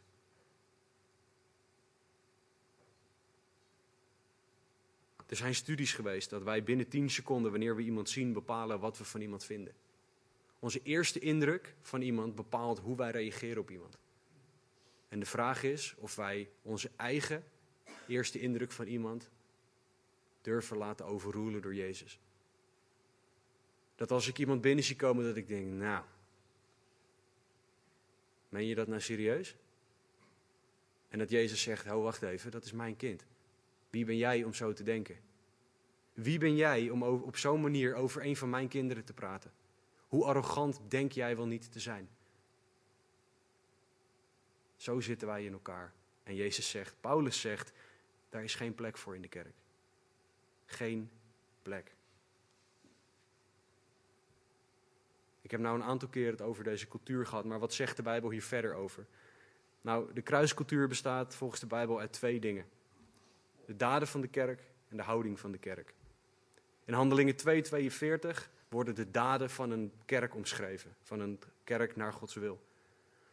[5.25, 8.97] Er zijn studies geweest dat wij binnen 10 seconden, wanneer we iemand zien, bepalen wat
[8.97, 9.73] we van iemand vinden.
[10.59, 13.97] Onze eerste indruk van iemand bepaalt hoe wij reageren op iemand.
[15.09, 17.43] En de vraag is of wij onze eigen
[18.07, 19.29] eerste indruk van iemand
[20.41, 22.19] durven laten overroelen door Jezus.
[23.95, 26.03] Dat als ik iemand binnen zie komen, dat ik denk, nou,
[28.49, 29.55] meen je dat nou serieus?
[31.07, 33.25] En dat Jezus zegt, hou wacht even, dat is mijn kind.
[33.89, 35.17] Wie ben jij om zo te denken?
[36.13, 39.51] Wie ben jij om op zo'n manier over een van mijn kinderen te praten?
[40.07, 42.09] Hoe arrogant denk jij wel niet te zijn?
[44.75, 45.93] Zo zitten wij in elkaar.
[46.23, 47.71] En Jezus zegt, Paulus zegt,
[48.29, 49.53] daar is geen plek voor in de kerk.
[50.65, 51.09] Geen
[51.61, 51.95] plek.
[55.53, 58.29] Heb nou een aantal keer het over deze cultuur gehad, maar wat zegt de Bijbel
[58.29, 59.05] hier verder over?
[59.81, 62.65] Nou, de kruiscultuur bestaat volgens de Bijbel uit twee dingen.
[63.65, 65.93] De daden van de kerk en de houding van de kerk.
[66.85, 72.33] In Handelingen 2:42 worden de daden van een kerk omschreven, van een kerk naar Gods
[72.33, 72.61] wil.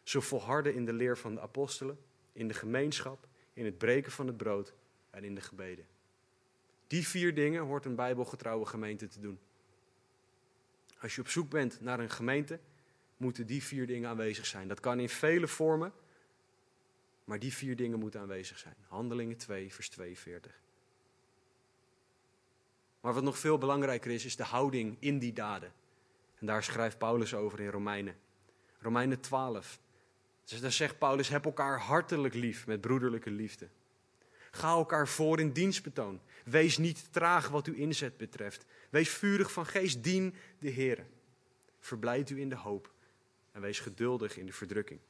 [0.03, 1.99] Ze volharden in de leer van de apostelen,
[2.33, 4.75] in de gemeenschap, in het breken van het brood
[5.11, 5.87] en in de gebeden.
[6.87, 9.39] Die vier dingen hoort een bijbelgetrouwe gemeente te doen.
[11.01, 12.59] Als je op zoek bent naar een gemeente,
[13.17, 14.69] moeten die vier dingen aanwezig zijn.
[14.69, 15.93] Dat kan in vele vormen,
[17.25, 18.75] Maar die vier dingen moeten aanwezig zijn.
[18.89, 20.61] Handelingen 2, vers 42.
[23.01, 25.73] Maar wat nog veel belangrijker is, is de houding in die daden.
[26.39, 28.17] En daar schrijft Paulus over in Romeinen.
[28.79, 29.81] Romeinen 12.
[30.45, 33.69] Dus daar zegt Paulus: heb elkaar hartelijk lief met broederlijke liefde.
[34.51, 36.21] Ga elkaar voor in dienstbetoon.
[36.51, 38.65] Wees niet traag wat uw inzet betreft.
[38.91, 41.07] Wees vurig van geest, dien de Heer.
[41.79, 42.93] Verblijd u in de hoop
[43.53, 45.01] en wees geduldig in de verdrukking.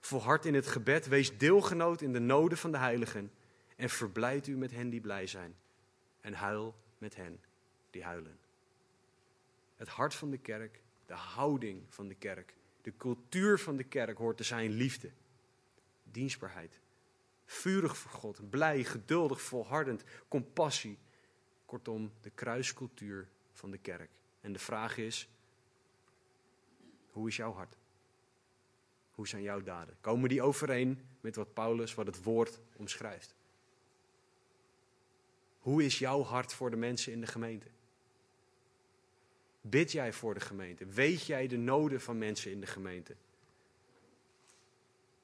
[0.00, 3.32] Volhard in het gebed, wees deelgenoot in de noden van de heiligen
[3.76, 5.54] en verblijd u met hen die blij zijn
[6.20, 7.40] en huil met hen
[7.90, 8.38] die huilen.
[9.76, 14.18] Het hart van de kerk, de houding van de kerk, de cultuur van de kerk
[14.18, 15.10] hoort te zijn liefde,
[16.04, 16.80] dienstbaarheid,
[17.48, 20.98] vurig voor God, blij, geduldig, volhardend, compassie.
[21.66, 24.10] Kortom, de kruiscultuur van de kerk.
[24.40, 25.28] En de vraag is,
[27.10, 27.76] hoe is jouw hart?
[29.10, 29.96] Hoe zijn jouw daden?
[30.00, 33.34] Komen die overeen met wat Paulus, wat het woord omschrijft?
[35.58, 37.66] Hoe is jouw hart voor de mensen in de gemeente?
[39.60, 40.86] Bid jij voor de gemeente?
[40.86, 43.16] Weet jij de noden van mensen in de gemeente?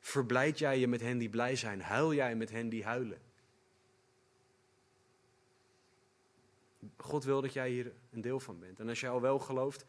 [0.04, 1.82] Verblijd jij je met hen die blij zijn?
[1.82, 3.18] Huil jij met hen die huilen?
[6.96, 8.80] God wil dat jij hier een deel van bent.
[8.80, 9.84] En als jij al wel gelooft,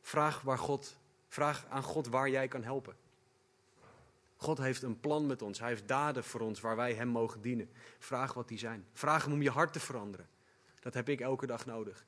[0.00, 0.96] vraag, waar God,
[1.28, 2.96] vraag aan God waar jij kan helpen.
[4.36, 5.58] God heeft een plan met ons.
[5.58, 7.70] Hij heeft daden voor ons waar wij Hem mogen dienen.
[7.98, 8.86] Vraag wat die zijn.
[8.92, 10.28] Vraag Hem om je hart te veranderen.
[10.80, 12.04] Dat heb ik elke dag nodig.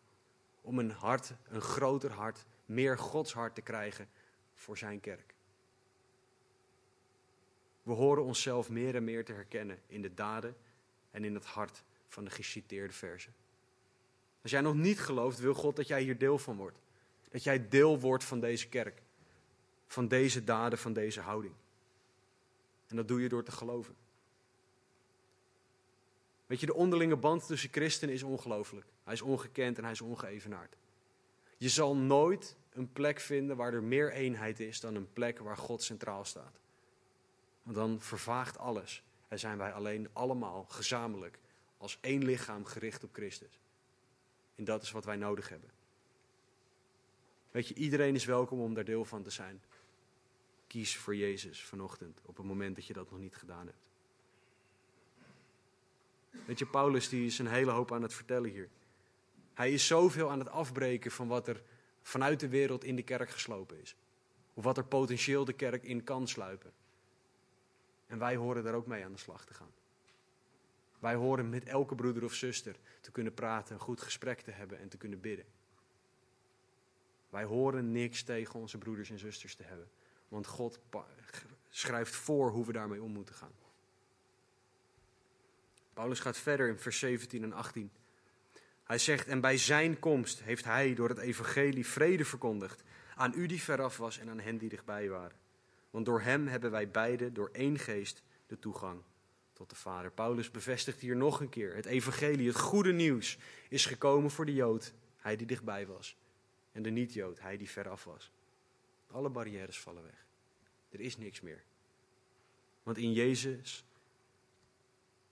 [0.60, 4.08] Om een hart, een groter hart, meer Gods hart te krijgen
[4.54, 5.35] voor Zijn kerk.
[7.86, 10.56] We horen onszelf meer en meer te herkennen in de daden
[11.10, 13.34] en in het hart van de geciteerde versen.
[14.42, 16.78] Als jij nog niet gelooft, wil God dat jij hier deel van wordt.
[17.30, 19.02] Dat jij deel wordt van deze kerk.
[19.86, 21.54] Van deze daden, van deze houding.
[22.86, 23.94] En dat doe je door te geloven.
[26.46, 28.86] Weet je, de onderlinge band tussen christenen is ongelooflijk.
[29.04, 30.76] Hij is ongekend en hij is ongeëvenaard.
[31.56, 35.56] Je zal nooit een plek vinden waar er meer eenheid is dan een plek waar
[35.56, 36.60] God centraal staat.
[37.66, 41.38] Want dan vervaagt alles en zijn wij alleen allemaal gezamenlijk
[41.78, 43.60] als één lichaam gericht op Christus.
[44.54, 45.70] En dat is wat wij nodig hebben.
[47.50, 49.62] Weet je, iedereen is welkom om daar deel van te zijn.
[50.66, 53.84] Kies voor Jezus vanochtend, op het moment dat je dat nog niet gedaan hebt.
[56.46, 58.68] Weet je, Paulus die is een hele hoop aan het vertellen hier.
[59.54, 61.62] Hij is zoveel aan het afbreken van wat er
[62.02, 63.96] vanuit de wereld in de kerk geslopen is.
[64.54, 66.72] Of wat er potentieel de kerk in kan sluipen.
[68.06, 69.72] En wij horen daar ook mee aan de slag te gaan.
[70.98, 74.78] Wij horen met elke broeder of zuster te kunnen praten, een goed gesprek te hebben
[74.78, 75.46] en te kunnen bidden.
[77.30, 79.88] Wij horen niks tegen onze broeders en zusters te hebben.
[80.28, 80.80] Want God
[81.68, 83.54] schrijft voor hoe we daarmee om moeten gaan.
[85.92, 87.90] Paulus gaat verder in vers 17 en 18.
[88.84, 92.82] Hij zegt, en bij zijn komst heeft hij door het evangelie vrede verkondigd
[93.14, 95.36] aan u die veraf was en aan hen die dichtbij waren.
[95.96, 99.02] Want door hem hebben wij beide, door één geest, de toegang
[99.52, 100.10] tot de Vader.
[100.10, 103.38] Paulus bevestigt hier nog een keer, het evangelie, het goede nieuws,
[103.68, 106.16] is gekomen voor de Jood, hij die dichtbij was.
[106.72, 108.30] En de niet-Jood, hij die veraf was.
[109.10, 110.26] Alle barrières vallen weg.
[110.88, 111.62] Er is niks meer.
[112.82, 113.84] Want in Jezus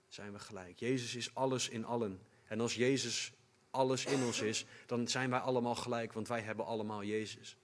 [0.07, 0.79] zijn we gelijk.
[0.79, 2.19] Jezus is alles in allen.
[2.45, 3.33] En als Jezus
[3.69, 7.57] alles in ons is, dan zijn wij allemaal gelijk, want wij hebben allemaal Jezus.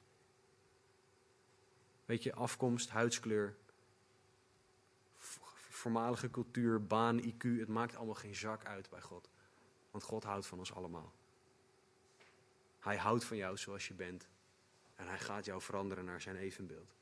[2.12, 3.55] Weet je, afkomst, huidskleur,
[5.70, 9.30] voormalige cultuur, baan, IQ, het maakt allemaal geen zak uit bij God.
[9.91, 11.14] Want God houdt van ons allemaal.
[12.80, 14.28] Hij houdt van jou zoals je bent.
[14.95, 16.95] En hij gaat jou veranderen naar zijn evenbeeld.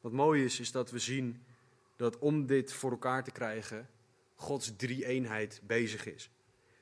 [0.00, 1.44] Wat mooi is, is dat we zien
[1.96, 3.88] dat om dit voor elkaar te krijgen,
[4.34, 6.30] Gods drie-eenheid bezig is.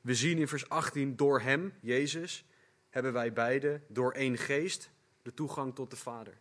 [0.00, 2.44] We zien in vers 18, door Hem, Jezus,
[2.90, 4.90] hebben wij beide, door één geest,
[5.22, 6.38] de toegang tot de Vader.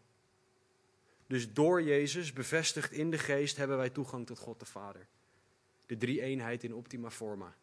[1.27, 5.07] Dus door Jezus, bevestigd in de geest, hebben wij toegang tot God de Vader.
[5.85, 7.55] De drie-eenheid in optima forma.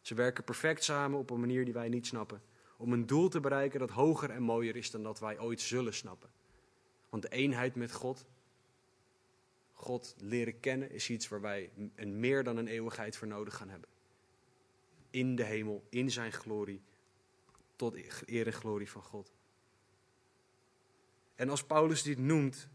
[0.00, 2.42] Ze werken perfect samen op een manier die wij niet snappen.
[2.76, 5.94] Om een doel te bereiken dat hoger en mooier is dan dat wij ooit zullen
[5.94, 6.30] snappen.
[7.08, 8.26] Want de eenheid met God,
[9.72, 13.68] God leren kennen, is iets waar wij een meer dan een eeuwigheid voor nodig gaan
[13.68, 13.88] hebben.
[15.10, 16.82] In de hemel, in zijn glorie,
[17.76, 19.32] tot eer en glorie van God.
[21.40, 22.68] En als Paulus dit noemt,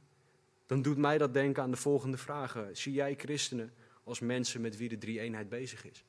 [0.65, 2.77] dan doet mij dat denken aan de volgende vragen.
[2.77, 6.05] Zie jij christenen als mensen met wie de drie-eenheid bezig is?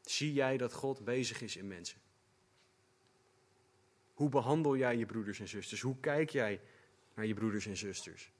[0.00, 1.98] Zie jij dat God bezig is in mensen?
[4.14, 5.80] Hoe behandel jij je broeders en zusters?
[5.80, 6.60] Hoe kijk jij
[7.14, 8.32] naar je broeders en zusters?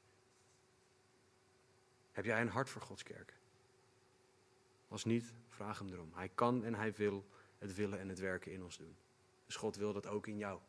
[2.12, 3.34] Heb jij een hart voor Gods kerk?
[4.88, 6.10] Als niet, vraag hem erom.
[6.14, 7.26] Hij kan en hij wil
[7.58, 8.96] het willen en het werken in ons doen.
[9.46, 10.60] Dus God wil dat ook in jou.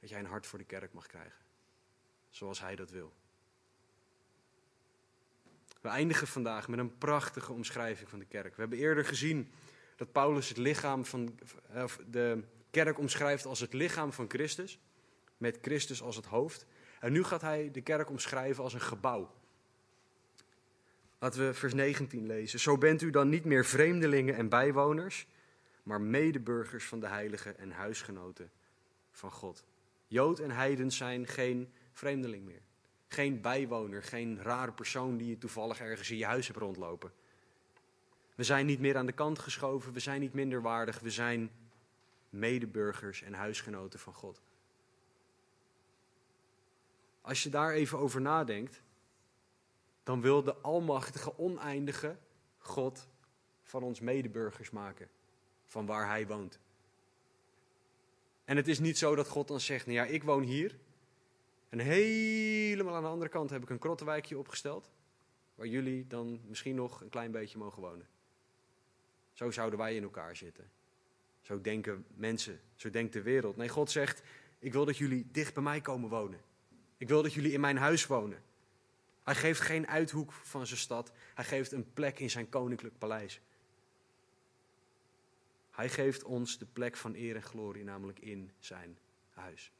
[0.00, 1.44] Dat jij een hart voor de kerk mag krijgen.
[2.28, 3.12] Zoals hij dat wil.
[5.80, 8.54] We eindigen vandaag met een prachtige omschrijving van de kerk.
[8.54, 9.50] We hebben eerder gezien
[9.96, 11.38] dat Paulus het lichaam van
[12.10, 14.78] de kerk omschrijft als het lichaam van Christus,
[15.36, 16.66] met Christus als het hoofd.
[17.00, 19.34] En nu gaat hij de kerk omschrijven als een gebouw.
[21.18, 22.60] Laten we vers 19 lezen.
[22.60, 25.26] Zo bent u dan niet meer vreemdelingen en bijwoners,
[25.82, 28.50] maar medeburgers van de heiligen en huisgenoten
[29.10, 29.64] van God.
[30.16, 32.62] Jood en heiden zijn geen vreemdeling meer.
[33.08, 37.12] Geen bijwoner, geen rare persoon die je toevallig ergens in je huis hebt rondlopen.
[38.34, 41.50] We zijn niet meer aan de kant geschoven, we zijn niet minder waardig, we zijn
[42.30, 44.42] medeburgers en huisgenoten van God.
[47.20, 48.82] Als je daar even over nadenkt,
[50.02, 52.16] dan wil de almachtige, oneindige
[52.58, 53.08] God
[53.62, 55.08] van ons medeburgers maken,
[55.64, 56.58] van waar Hij woont.
[58.46, 60.78] En het is niet zo dat God dan zegt, nou ja, ik woon hier,
[61.68, 64.90] en helemaal aan de andere kant heb ik een krottenwijkje opgesteld,
[65.54, 68.06] waar jullie dan misschien nog een klein beetje mogen wonen.
[69.32, 70.70] Zo zouden wij in elkaar zitten.
[71.40, 73.56] Zo denken mensen, zo denkt de wereld.
[73.56, 74.22] Nee, God zegt,
[74.58, 76.40] ik wil dat jullie dicht bij mij komen wonen.
[76.96, 78.42] Ik wil dat jullie in mijn huis wonen.
[79.22, 83.40] Hij geeft geen uithoek van zijn stad, hij geeft een plek in zijn koninklijk paleis.
[85.76, 88.98] Hij geeft ons de plek van eer en glorie, namelijk in zijn
[89.30, 89.72] huis.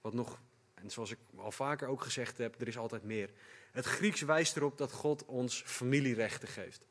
[0.00, 0.40] Wat nog,
[0.74, 3.30] en zoals ik al vaker ook gezegd heb, er is altijd meer.
[3.72, 6.86] Het Grieks wijst erop dat God ons familierechten geeft.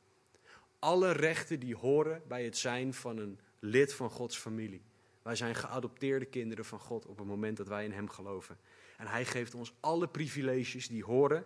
[0.79, 4.83] Alle rechten die horen bij het zijn van een lid van Gods familie.
[5.21, 8.57] Wij zijn geadopteerde kinderen van God op het moment dat wij in Hem geloven.
[8.97, 11.45] En Hij geeft ons alle privileges die horen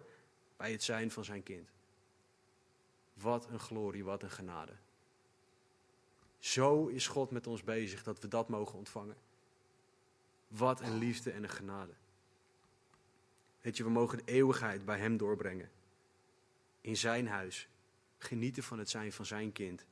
[0.55, 1.69] bij het zijn van zijn kind.
[3.13, 4.73] Wat een glorie, wat een genade.
[6.47, 9.15] Zo is God met ons bezig dat we dat mogen ontvangen.
[10.47, 11.91] Wat een liefde en een genade.
[13.61, 15.69] Weet je, we mogen de eeuwigheid bij Hem doorbrengen.
[16.81, 17.67] In Zijn huis.
[18.17, 19.85] Genieten van het zijn van Zijn kind.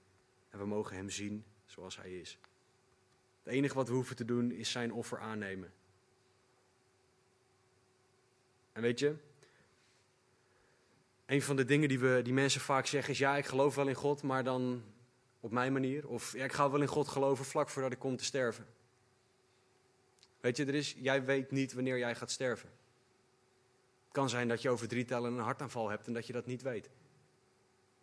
[0.49, 2.37] En we mogen Hem zien zoals Hij is.
[3.43, 5.73] Het enige wat we hoeven te doen is Zijn offer aannemen.
[8.71, 9.15] En weet je,
[11.25, 13.87] een van de dingen die, we, die mensen vaak zeggen is: ja, ik geloof wel
[13.87, 14.83] in God, maar dan
[15.45, 16.07] op mijn manier.
[16.07, 18.67] Of ja, ik ga wel in God geloven vlak voordat ik kom te sterven.
[20.39, 22.69] Weet je, er is, jij weet niet wanneer jij gaat sterven.
[24.03, 26.45] Het kan zijn dat je over drie tellen een hartaanval hebt en dat je dat
[26.45, 26.85] niet weet.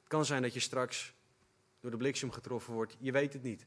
[0.01, 1.15] Het kan zijn dat je straks
[1.81, 2.97] door de bliksem getroffen wordt.
[2.99, 3.67] Je weet het niet.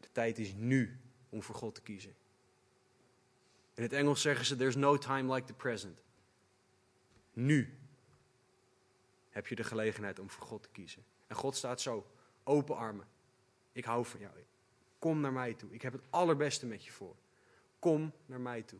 [0.00, 2.14] De tijd is nu om voor God te kiezen.
[3.74, 6.02] In het Engels zeggen ze: There's no time like the present.
[7.32, 7.78] Nu
[9.34, 11.04] heb je de gelegenheid om voor God te kiezen.
[11.26, 12.06] En God staat zo,
[12.44, 13.06] open armen.
[13.72, 14.32] Ik hou van jou.
[14.98, 15.72] Kom naar mij toe.
[15.72, 17.14] Ik heb het allerbeste met je voor.
[17.78, 18.78] Kom naar mij toe.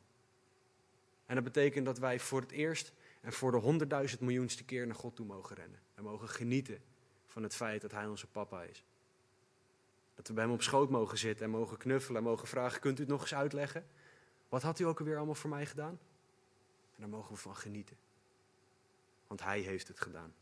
[1.26, 4.94] En dat betekent dat wij voor het eerst en voor de honderdduizend miljoenste keer naar
[4.94, 5.80] God toe mogen rennen.
[5.94, 6.82] En mogen genieten
[7.26, 8.84] van het feit dat Hij onze papa is.
[10.14, 12.98] Dat we bij Hem op schoot mogen zitten en mogen knuffelen en mogen vragen: Kunt
[12.98, 13.86] u het nog eens uitleggen?
[14.48, 15.98] Wat had u ook alweer allemaal voor mij gedaan?
[16.94, 17.96] En daar mogen we van genieten.
[19.26, 20.34] Want Hij heeft het gedaan.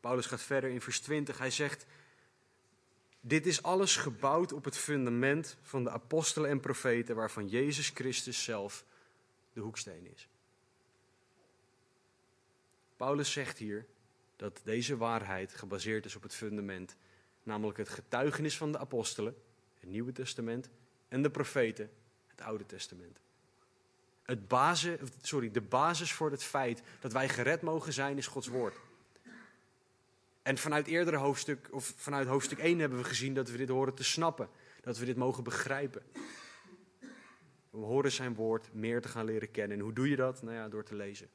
[0.00, 1.38] Paulus gaat verder in vers 20.
[1.38, 1.86] Hij zegt:
[3.20, 8.44] Dit is alles gebouwd op het fundament van de apostelen en profeten, waarvan Jezus Christus
[8.44, 8.84] zelf
[9.52, 10.28] de hoeksteen is.
[12.96, 13.86] Paulus zegt hier
[14.36, 16.96] dat deze waarheid gebaseerd is op het fundament,
[17.42, 19.36] namelijk het getuigenis van de apostelen
[19.80, 20.68] het Nieuwe Testament,
[21.08, 21.90] en de profeten,
[22.26, 23.18] het Oude Testament.
[24.22, 28.46] Het basis, sorry, de basis voor het feit dat wij gered mogen zijn is Gods
[28.46, 28.76] woord.
[30.42, 33.94] En vanuit eerdere hoofdstuk, of vanuit hoofdstuk 1 hebben we gezien dat we dit horen
[33.94, 34.48] te snappen.
[34.80, 36.02] Dat we dit mogen begrijpen.
[37.70, 39.76] We horen zijn woord meer te gaan leren kennen.
[39.76, 40.42] En hoe doe je dat?
[40.42, 41.28] Nou ja, door te lezen.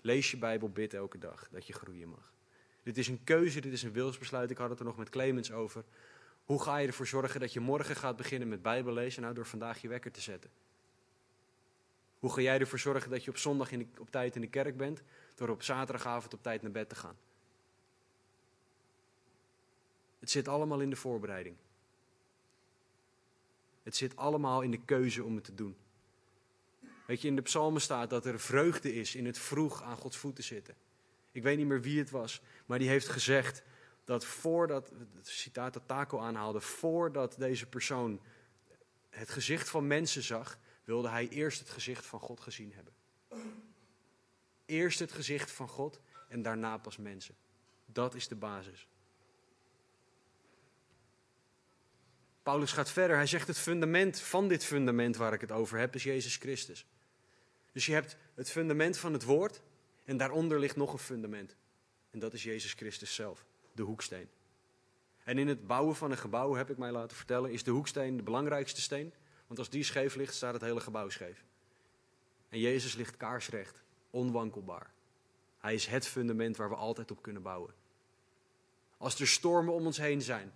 [0.00, 2.32] Lees je Bijbel, bid elke dag dat je groeien mag.
[2.82, 4.50] Dit is een keuze, dit is een wilsbesluit.
[4.50, 5.84] Ik had het er nog met Clemens over.
[6.44, 9.22] Hoe ga je ervoor zorgen dat je morgen gaat beginnen met Bijbellezen?
[9.22, 10.50] Nou, door vandaag je wekker te zetten.
[12.18, 14.76] Hoe ga jij ervoor zorgen dat je op zondag in op tijd in de kerk
[14.76, 15.02] bent?
[15.34, 17.16] Door op zaterdagavond op tijd naar bed te gaan.
[20.22, 21.56] Het zit allemaal in de voorbereiding.
[23.82, 25.76] Het zit allemaal in de keuze om het te doen.
[27.06, 30.16] Weet je, in de psalmen staat dat er vreugde is in het vroeg aan Gods
[30.16, 30.74] voeten zitten.
[31.32, 33.62] Ik weet niet meer wie het was, maar die heeft gezegd
[34.04, 38.20] dat voordat, het citaat dat Taco aanhaalde, voordat deze persoon
[39.10, 42.94] het gezicht van mensen zag, wilde hij eerst het gezicht van God gezien hebben.
[44.66, 47.34] Eerst het gezicht van God en daarna pas mensen.
[47.86, 48.86] Dat is de basis.
[52.42, 53.16] Paulus gaat verder.
[53.16, 56.86] Hij zegt het fundament van dit fundament waar ik het over heb is Jezus Christus.
[57.72, 59.60] Dus je hebt het fundament van het woord
[60.04, 61.56] en daaronder ligt nog een fundament.
[62.10, 64.28] En dat is Jezus Christus zelf, de hoeksteen.
[65.24, 68.16] En in het bouwen van een gebouw, heb ik mij laten vertellen, is de hoeksteen
[68.16, 69.12] de belangrijkste steen.
[69.46, 71.44] Want als die scheef ligt, staat het hele gebouw scheef.
[72.48, 74.90] En Jezus ligt kaarsrecht, onwankelbaar.
[75.58, 77.74] Hij is het fundament waar we altijd op kunnen bouwen.
[78.96, 80.52] Als er stormen om ons heen zijn,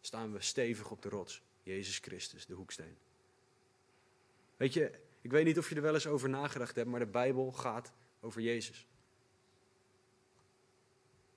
[0.00, 1.42] staan we stevig op de rots.
[1.62, 2.96] Jezus Christus, de hoeksteen.
[4.56, 7.06] Weet je, ik weet niet of je er wel eens over nagedacht hebt, maar de
[7.06, 8.86] Bijbel gaat over Jezus.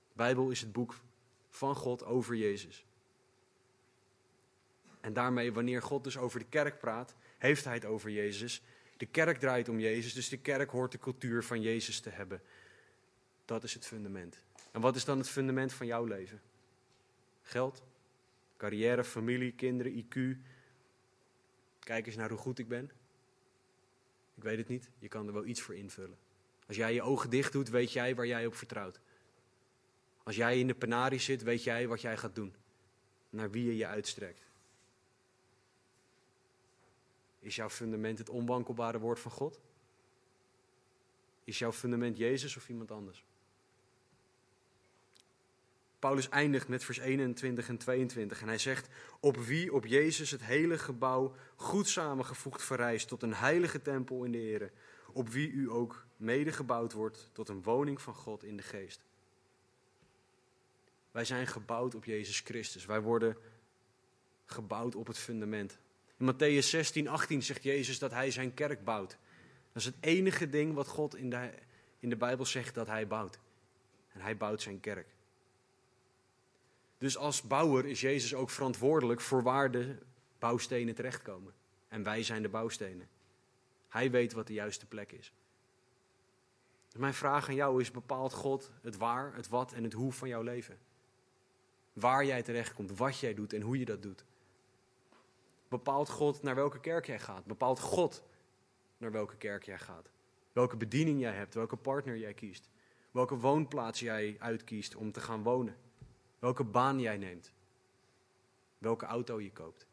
[0.08, 0.94] De Bijbel is het boek
[1.48, 2.84] van God over Jezus.
[5.00, 8.62] En daarmee, wanneer God dus over de kerk praat, heeft hij het over Jezus.
[8.96, 12.42] De kerk draait om Jezus, dus de kerk hoort de cultuur van Jezus te hebben.
[13.44, 14.38] Dat is het fundament.
[14.70, 16.40] En wat is dan het fundament van jouw leven?
[17.42, 17.82] Geld,
[18.62, 20.38] carrière, familie, kinderen, IQ.
[21.78, 22.90] Kijk eens naar hoe goed ik ben.
[24.34, 26.18] Ik weet het niet, je kan er wel iets voor invullen.
[26.66, 29.00] Als jij je ogen dicht doet, weet jij waar jij op vertrouwt.
[30.22, 32.54] Als jij in de penarie zit, weet jij wat jij gaat doen.
[33.30, 34.46] Naar wie je je uitstrekt.
[37.38, 39.60] Is jouw fundament het onwankelbare woord van God?
[41.44, 43.24] Is jouw fundament Jezus of iemand anders?
[46.02, 48.88] Paulus eindigt met vers 21 en 22 en hij zegt:
[49.20, 54.32] Op wie op Jezus het hele gebouw goed samengevoegd verrijst tot een heilige tempel in
[54.32, 54.70] de Ere,
[55.12, 59.00] op wie u ook mede gebouwd wordt tot een woning van God in de geest.
[61.10, 62.86] Wij zijn gebouwd op Jezus Christus.
[62.86, 63.36] Wij worden
[64.44, 65.78] gebouwd op het fundament.
[66.16, 69.16] In Matthäus 16, 18 zegt Jezus dat hij zijn kerk bouwt.
[69.72, 71.50] Dat is het enige ding wat God in de,
[71.98, 73.38] in de Bijbel zegt dat hij bouwt.
[74.12, 75.06] En hij bouwt zijn kerk.
[77.02, 79.96] Dus als bouwer is Jezus ook verantwoordelijk voor waar de
[80.38, 81.52] bouwstenen terechtkomen.
[81.88, 83.08] En wij zijn de bouwstenen.
[83.88, 85.32] Hij weet wat de juiste plek is.
[86.88, 90.12] Dus mijn vraag aan jou is: bepaalt God het waar, het wat en het hoe
[90.12, 90.78] van jouw leven?
[91.92, 94.24] Waar jij terechtkomt, wat jij doet en hoe je dat doet.
[95.68, 97.44] Bepaalt God naar welke kerk jij gaat?
[97.44, 98.22] Bepaalt God
[98.98, 100.10] naar welke kerk jij gaat?
[100.52, 102.68] Welke bediening jij hebt, welke partner jij kiest?
[103.10, 105.76] Welke woonplaats jij uitkiest om te gaan wonen?
[106.42, 107.52] Welke baan jij neemt?
[108.78, 109.86] Welke auto je koopt?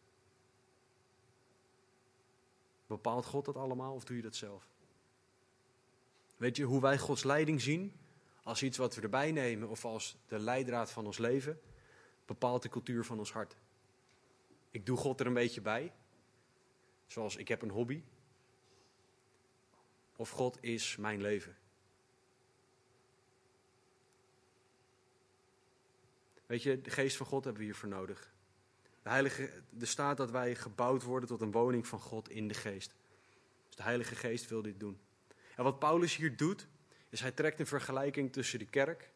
[2.88, 4.68] Bepaalt God dat allemaal of doe je dat zelf?
[6.38, 7.94] Weet je hoe wij Gods leiding zien?
[8.44, 11.62] Als iets wat we erbij nemen of als de leidraad van ons leven,
[12.26, 13.56] bepaalt de cultuur van ons hart.
[14.72, 15.94] Ik doe God er een beetje bij,
[17.08, 18.04] zoals ik heb een hobby.
[20.16, 21.58] Of God is mijn leven.
[26.50, 28.34] Weet je, de geest van God hebben we hiervoor nodig.
[29.02, 32.54] De Heilige, er staat dat wij gebouwd worden tot een woning van God in de
[32.54, 32.94] geest.
[33.68, 35.00] Dus de Heilige Geest wil dit doen.
[35.56, 36.68] En wat Paulus hier doet,
[37.10, 39.12] is hij trekt een vergelijking tussen de kerk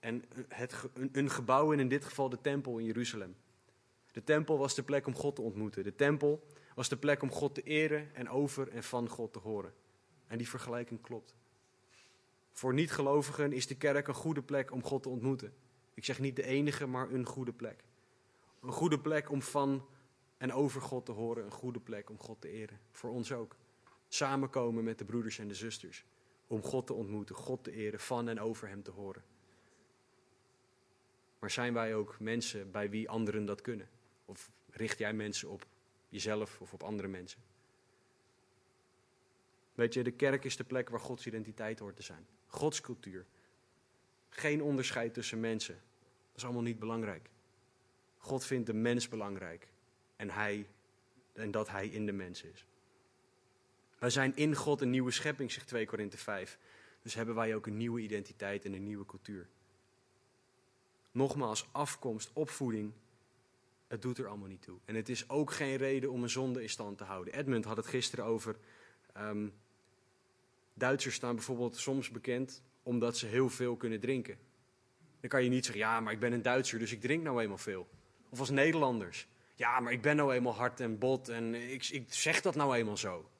[0.00, 0.74] en het,
[1.12, 3.36] een gebouw, en in dit geval de tempel in Jeruzalem.
[4.12, 5.82] De tempel was de plek om God te ontmoeten.
[5.82, 9.38] De tempel was de plek om God te eren en over en van God te
[9.38, 9.72] horen.
[10.26, 11.34] En die vergelijking klopt.
[12.52, 15.54] Voor niet-gelovigen is de kerk een goede plek om God te ontmoeten.
[15.94, 17.84] Ik zeg niet de enige, maar een goede plek.
[18.60, 19.86] Een goede plek om van
[20.36, 21.44] en over God te horen.
[21.44, 22.80] Een goede plek om God te eren.
[22.90, 23.56] Voor ons ook.
[24.08, 26.04] Samenkomen met de broeders en de zusters.
[26.46, 29.24] Om God te ontmoeten, God te eren, van en over Hem te horen.
[31.38, 33.88] Maar zijn wij ook mensen bij wie anderen dat kunnen?
[34.24, 35.66] Of richt jij mensen op
[36.08, 37.40] jezelf of op andere mensen?
[39.74, 42.26] Weet je, de kerk is de plek waar Gods identiteit hoort te zijn.
[42.46, 43.26] Gods cultuur.
[44.30, 45.74] Geen onderscheid tussen mensen.
[45.74, 47.30] Dat is allemaal niet belangrijk.
[48.18, 49.68] God vindt de mens belangrijk.
[50.16, 50.66] En, hij,
[51.32, 52.64] en dat hij in de mens is.
[53.98, 56.58] Wij zijn in God een nieuwe schepping, zegt 2 Korinthe 5.
[57.02, 59.48] Dus hebben wij ook een nieuwe identiteit en een nieuwe cultuur.
[61.12, 62.92] Nogmaals, afkomst, opvoeding,
[63.86, 64.78] het doet er allemaal niet toe.
[64.84, 67.34] En het is ook geen reden om een zonde in stand te houden.
[67.34, 68.56] Edmund had het gisteren over.
[69.12, 69.48] Ehm,
[70.74, 74.38] Duitsers staan bijvoorbeeld soms bekend omdat ze heel veel kunnen drinken.
[75.20, 77.42] Dan kan je niet zeggen, ja, maar ik ben een Duitser, dus ik drink nou
[77.42, 77.88] eenmaal veel.
[78.28, 79.28] Of als Nederlanders.
[79.54, 82.76] Ja, maar ik ben nou eenmaal hard en bot en ik, ik zeg dat nou
[82.76, 83.30] eenmaal zo.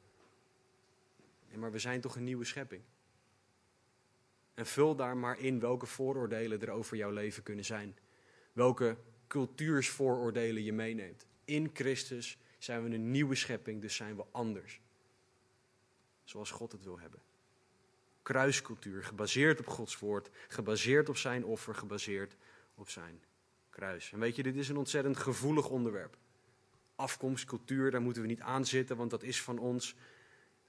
[1.49, 2.83] Nee, maar we zijn toch een nieuwe schepping.
[4.55, 7.99] En vul daar maar in welke vooroordelen er over jouw leven kunnen zijn.
[8.53, 11.27] Welke cultuursvooroordelen je meeneemt.
[11.45, 14.81] In Christus zijn we een nieuwe schepping, dus zijn we anders.
[16.25, 17.21] Zoals God het wil hebben.
[18.23, 22.37] Kruiscultuur, gebaseerd op Gods woord, gebaseerd op zijn offer, gebaseerd
[22.75, 23.23] op zijn
[23.71, 24.13] kruis.
[24.13, 26.17] En weet je, dit is een ontzettend gevoelig onderwerp.
[26.95, 29.95] Afkomst, cultuur, daar moeten we niet aan zitten, want dat is van ons.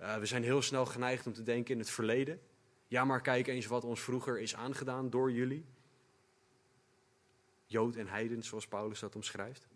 [0.02, 2.41] Uh, we zijn heel snel geneigd om te denken in het verleden.
[2.88, 5.66] Ja, maar kijk eens wat ons vroeger is aangedaan door jullie.
[7.66, 9.68] Jood en heiden, zoals Paulus dat omschrijft.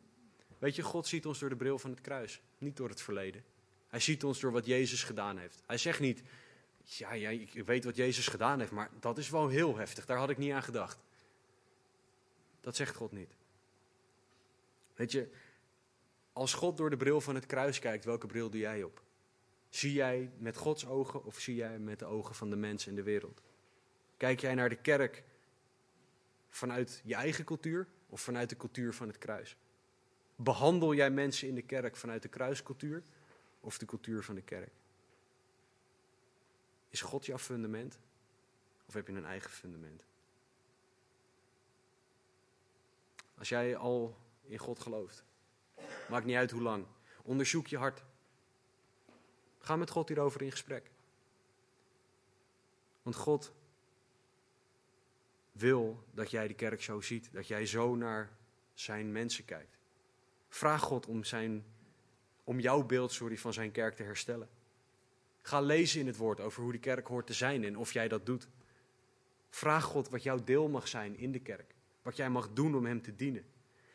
[0.57, 3.43] Weet je, God ziet ons door de bril van het kruis, niet door het verleden.
[3.87, 5.61] Hij ziet ons door wat Jezus gedaan heeft.
[5.65, 6.23] Hij zegt niet,
[6.85, 10.17] ja, ja, ik weet wat Jezus gedaan heeft, maar dat is wel heel heftig, daar
[10.17, 10.99] had ik niet aan gedacht.
[12.61, 13.35] Dat zegt God niet.
[14.95, 15.29] Weet je,
[16.33, 19.01] als God door de bril van het kruis kijkt, welke bril doe jij op?
[19.69, 22.95] Zie jij met Gods ogen of zie jij met de ogen van de mensen in
[22.95, 23.41] de wereld?
[24.17, 25.23] Kijk jij naar de kerk
[26.49, 29.57] vanuit je eigen cultuur of vanuit de cultuur van het kruis?
[30.35, 33.03] Behandel jij mensen in de kerk vanuit de kruiscultuur
[33.59, 34.71] of de cultuur van de kerk?
[36.95, 37.99] Is God jouw fundament
[38.85, 40.03] of heb je een eigen fundament?
[43.37, 45.23] Als jij al in God gelooft,
[46.09, 46.85] maakt niet uit hoe lang,
[47.23, 48.03] onderzoek je hart.
[49.59, 50.91] Ga met God hierover in gesprek.
[53.01, 53.53] Want God
[55.51, 58.37] wil dat jij de kerk zo ziet, dat jij zo naar
[58.73, 59.77] zijn mensen kijkt.
[60.47, 61.65] Vraag God om, zijn,
[62.43, 64.49] om jouw beeld sorry, van zijn kerk te herstellen.
[65.45, 68.07] Ga lezen in het woord over hoe de kerk hoort te zijn en of jij
[68.07, 68.47] dat doet.
[69.49, 71.75] Vraag God wat jouw deel mag zijn in de kerk.
[72.01, 73.45] Wat jij mag doen om hem te dienen.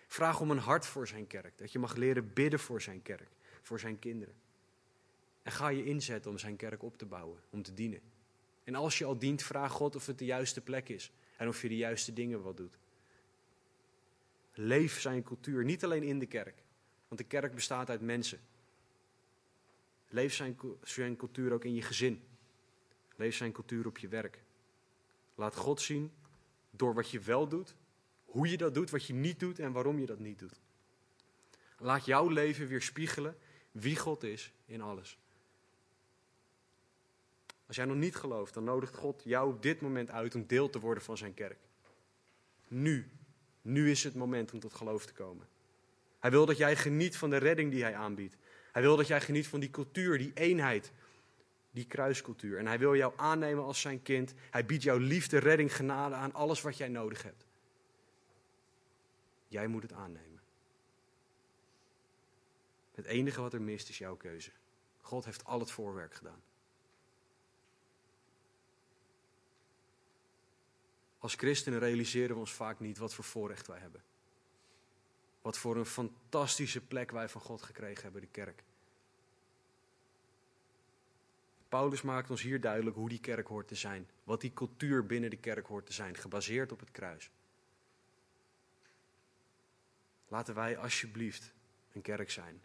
[0.07, 1.59] Vraag om een hart voor zijn kerk.
[1.59, 3.29] Dat je mag leren bidden voor zijn kerk,
[3.63, 4.35] voor zijn kinderen.
[5.43, 8.01] En ga je inzetten om zijn kerk op te bouwen, om te dienen.
[8.65, 11.63] En als je al dient, vraag God of het de juiste plek is en of
[11.63, 12.79] je de juiste dingen wat doet.
[14.53, 16.63] Leef zijn cultuur, niet alleen in de kerk,
[17.09, 18.41] want de kerk bestaat uit mensen.
[20.13, 20.35] Leef
[20.83, 22.23] zijn, cultuur ook in je gezin.
[23.17, 24.43] Leef zijn cultuur op je werk.
[25.35, 26.13] Laat God zien
[26.71, 27.75] door wat je wel doet,
[28.25, 30.61] hoe je dat doet, wat je niet doet en waarom je dat niet doet.
[31.79, 33.39] Laat jouw leven weer spiegelen
[33.73, 35.19] wie God is in alles.
[37.67, 40.71] Als jij nog niet gelooft, dan nodigt God jou op dit moment uit om deel
[40.71, 41.59] te worden van zijn kerk.
[42.69, 43.11] Nu.
[43.63, 45.49] Nu is het moment om tot geloof te komen.
[46.19, 48.37] Hij wil dat jij geniet van de redding die hij aanbiedt.
[48.73, 50.93] Hij wil dat jij geniet van die cultuur, die eenheid,
[51.71, 52.59] die kruiscultuur.
[52.59, 54.35] En hij wil jou aannemen als zijn kind.
[54.51, 57.47] Hij biedt jou liefde, redding, genade aan, alles wat jij nodig hebt.
[59.49, 60.41] Jij moet het aannemen.
[62.95, 64.51] Het enige wat er mist is jouw keuze.
[65.01, 66.43] God heeft al het voorwerk gedaan.
[71.19, 74.03] Als christenen realiseren we ons vaak niet wat voor voorrecht wij hebben.
[75.43, 78.63] Wat voor een fantastische plek wij van God gekregen hebben, de kerk.
[81.69, 84.09] Paulus maakt ons hier duidelijk hoe die kerk hoort te zijn.
[84.25, 87.31] Wat die cultuur binnen de kerk hoort te zijn, gebaseerd op het kruis.
[90.29, 91.53] Laten wij alsjeblieft
[91.93, 92.63] een kerk zijn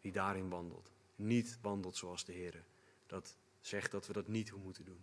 [0.00, 0.90] die daarin wandelt.
[1.16, 2.64] Niet wandelt zoals de Heer.
[3.06, 5.02] Dat zegt dat we dat niet moeten doen.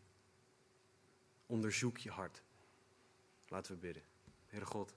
[1.45, 2.41] Onderzoek je hart.
[3.47, 4.03] Laten we bidden.
[4.47, 4.93] Heere God,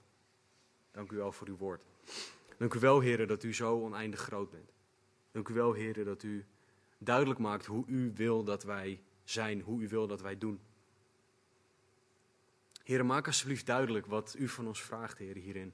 [0.91, 1.83] dank u wel voor uw woord.
[2.57, 4.71] Dank u wel, Heer, dat u zo oneindig groot bent.
[5.31, 6.45] Dank u wel, Heer, dat u
[6.97, 10.59] duidelijk maakt hoe u wil dat wij zijn, hoe u wil dat wij doen.
[12.83, 15.73] Heer, maak alsjeblieft duidelijk wat u van ons vraagt, Heer, hierin.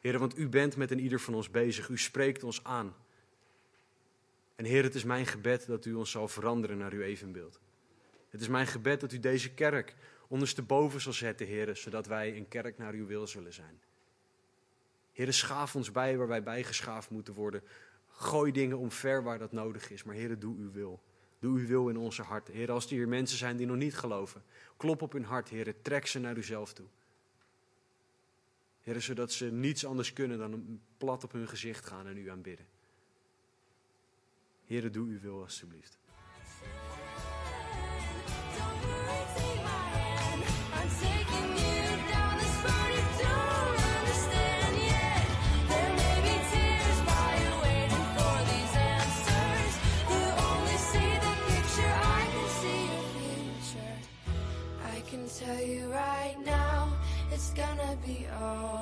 [0.00, 1.88] Heer, want u bent met een ieder van ons bezig.
[1.88, 2.94] U spreekt ons aan.
[4.56, 7.60] En Heer, het is mijn gebed dat u ons zal veranderen naar uw evenbeeld.
[8.28, 9.94] Het is mijn gebed dat u deze kerk
[10.28, 13.80] ondersteboven zal zetten, Heer, zodat wij een kerk naar uw wil zullen zijn.
[15.14, 17.62] Heer, schaaf ons bij waar wij bijgeschaafd moeten worden.
[18.08, 20.02] Gooi dingen omver waar dat nodig is.
[20.02, 21.02] Maar Heer, doe uw wil.
[21.38, 22.48] Doe uw wil in onze hart.
[22.48, 24.42] Heer, als er hier mensen zijn die nog niet geloven,
[24.76, 25.74] klop op hun hart, Heer.
[25.82, 26.86] Trek ze naar uzelf toe.
[28.80, 32.66] Heer, zodat ze niets anders kunnen dan plat op hun gezicht gaan en u aanbidden.
[34.64, 35.98] Heer, doe uw wil alstublieft.
[58.04, 58.73] be all.